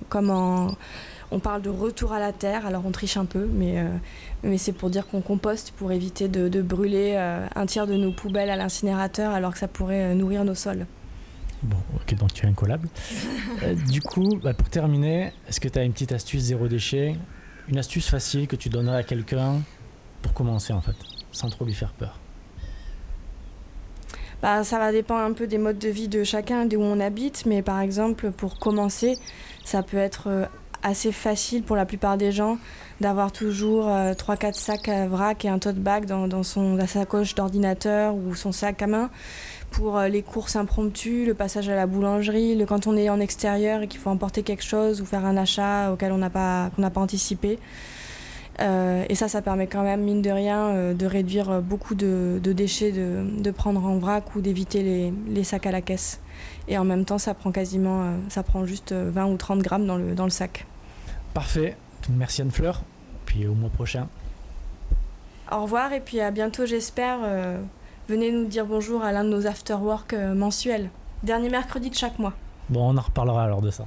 comme 0.08 0.30
en 0.30 0.74
on 1.34 1.40
parle 1.40 1.62
de 1.62 1.68
retour 1.68 2.12
à 2.12 2.20
la 2.20 2.32
terre, 2.32 2.64
alors 2.64 2.84
on 2.86 2.92
triche 2.92 3.16
un 3.16 3.24
peu, 3.24 3.46
mais, 3.52 3.80
euh, 3.80 3.88
mais 4.44 4.56
c'est 4.56 4.72
pour 4.72 4.88
dire 4.88 5.06
qu'on 5.08 5.20
composte 5.20 5.72
pour 5.72 5.90
éviter 5.90 6.28
de, 6.28 6.62
brûler 6.62 7.14
euh, 7.16 7.46
un 7.56 7.66
tiers 7.66 7.88
de 7.88 7.94
nos 7.94 8.12
poubelles 8.12 8.50
à 8.50 8.56
l'incinérateur 8.56 9.32
alors 9.32 9.52
que 9.52 9.58
ça 9.58 9.66
pourrait 9.66 10.12
euh, 10.12 10.14
nourrir 10.14 10.44
nos 10.44 10.54
sols. 10.54 10.86
Bon, 11.64 11.76
ok, 11.96 12.14
donc 12.14 12.32
tu 12.32 12.46
es 12.46 12.48
incollable. 12.48 12.88
du 13.88 14.00
coup, 14.00 14.38
bah, 14.42 14.54
pour 14.54 14.68
terminer, 14.68 15.32
est-ce 15.48 15.58
que 15.58 15.68
tu 15.68 15.78
as 15.78 15.82
une 15.82 15.92
petite 15.92 16.12
astuce 16.12 16.42
zéro 16.42 16.68
déchet? 16.68 17.16
Une 17.68 17.78
astuce 17.78 18.08
facile 18.08 18.46
que 18.46 18.56
tu 18.56 18.68
donnerais 18.68 18.98
à 18.98 19.02
quelqu'un 19.02 19.60
pour 20.22 20.34
commencer 20.34 20.72
en 20.72 20.82
fait 20.82 20.96
sans 21.32 21.48
trop 21.48 21.64
lui 21.64 21.74
faire 21.74 21.92
peur? 21.94 22.20
Bah, 24.40 24.62
ça 24.62 24.78
va 24.78 24.92
dépendre 24.92 25.22
un 25.22 25.32
peu 25.32 25.48
des 25.48 25.58
modes 25.58 25.78
de 25.78 25.88
vie 25.88 26.06
de 26.06 26.22
chacun, 26.22 26.66
d'où 26.66 26.80
on 26.80 27.00
habite, 27.00 27.44
mais 27.46 27.62
par 27.62 27.80
exemple, 27.80 28.30
pour 28.30 28.58
commencer, 28.58 29.16
ça 29.64 29.82
peut 29.82 29.96
être 29.96 30.48
assez 30.84 31.10
facile 31.10 31.64
pour 31.64 31.74
la 31.74 31.86
plupart 31.86 32.16
des 32.16 32.30
gens 32.30 32.58
d'avoir 33.00 33.32
toujours 33.32 33.86
3-4 33.86 34.46
euh, 34.46 34.52
sacs 34.52 34.88
à 34.88 35.08
vrac 35.08 35.44
et 35.44 35.48
un 35.48 35.58
tote 35.58 35.76
bag 35.76 36.06
dans, 36.06 36.28
dans 36.28 36.42
son, 36.44 36.78
sa 36.78 36.86
sacoche 36.86 37.34
d'ordinateur 37.34 38.14
ou 38.14 38.34
son 38.34 38.52
sac 38.52 38.80
à 38.82 38.86
main 38.86 39.10
pour 39.72 39.98
euh, 39.98 40.08
les 40.08 40.22
courses 40.22 40.54
impromptues, 40.54 41.24
le 41.26 41.34
passage 41.34 41.68
à 41.68 41.74
la 41.74 41.86
boulangerie, 41.86 42.54
le, 42.54 42.66
quand 42.66 42.86
on 42.86 42.96
est 42.96 43.08
en 43.08 43.18
extérieur 43.18 43.82
et 43.82 43.88
qu'il 43.88 43.98
faut 43.98 44.10
emporter 44.10 44.42
quelque 44.42 44.62
chose 44.62 45.00
ou 45.00 45.06
faire 45.06 45.24
un 45.24 45.36
achat 45.36 45.92
auquel 45.92 46.12
on 46.12 46.18
n'a 46.18 46.30
pas, 46.30 46.70
pas 46.76 47.00
anticipé. 47.00 47.58
Euh, 48.60 49.04
et 49.08 49.16
ça, 49.16 49.26
ça 49.26 49.42
permet 49.42 49.66
quand 49.66 49.82
même, 49.82 50.02
mine 50.02 50.22
de 50.22 50.30
rien, 50.30 50.94
de 50.94 51.06
réduire 51.06 51.60
beaucoup 51.60 51.96
de, 51.96 52.38
déchets, 52.44 52.92
de, 52.92 53.50
prendre 53.50 53.84
en 53.84 53.98
vrac 53.98 54.36
ou 54.36 54.40
d'éviter 54.40 55.12
les, 55.28 55.44
sacs 55.44 55.66
à 55.66 55.72
la 55.72 55.80
caisse. 55.80 56.20
Et 56.68 56.78
en 56.78 56.84
même 56.84 57.04
temps, 57.04 57.18
ça 57.18 57.34
prend 57.34 57.50
quasiment, 57.50 58.12
ça 58.28 58.44
prend 58.44 58.64
juste 58.64 58.92
20 58.92 59.26
ou 59.26 59.36
30 59.36 59.58
grammes 59.58 59.86
dans 59.86 59.96
le, 59.96 60.14
dans 60.14 60.24
le 60.24 60.30
sac. 60.30 60.66
Parfait. 61.34 61.76
Merci 62.08 62.42
Anne-Fleur. 62.42 62.82
Puis 63.26 63.46
au 63.46 63.54
mois 63.54 63.70
prochain. 63.70 64.08
Au 65.52 65.62
revoir 65.62 65.92
et 65.92 66.00
puis 66.00 66.20
à 66.20 66.30
bientôt, 66.30 66.64
j'espère. 66.64 67.18
venez 68.08 68.32
nous 68.32 68.46
dire 68.46 68.64
bonjour 68.64 69.02
à 69.02 69.12
l'un 69.12 69.24
de 69.24 69.28
nos 69.28 69.46
after-work 69.46 70.14
mensuels. 70.14 70.88
Dernier 71.22 71.50
mercredi 71.50 71.90
de 71.90 71.94
chaque 71.94 72.18
mois. 72.18 72.32
Bon, 72.68 72.90
on 72.90 72.96
en 72.96 73.00
reparlera 73.00 73.44
alors 73.44 73.60
de 73.60 73.70
ça. 73.70 73.84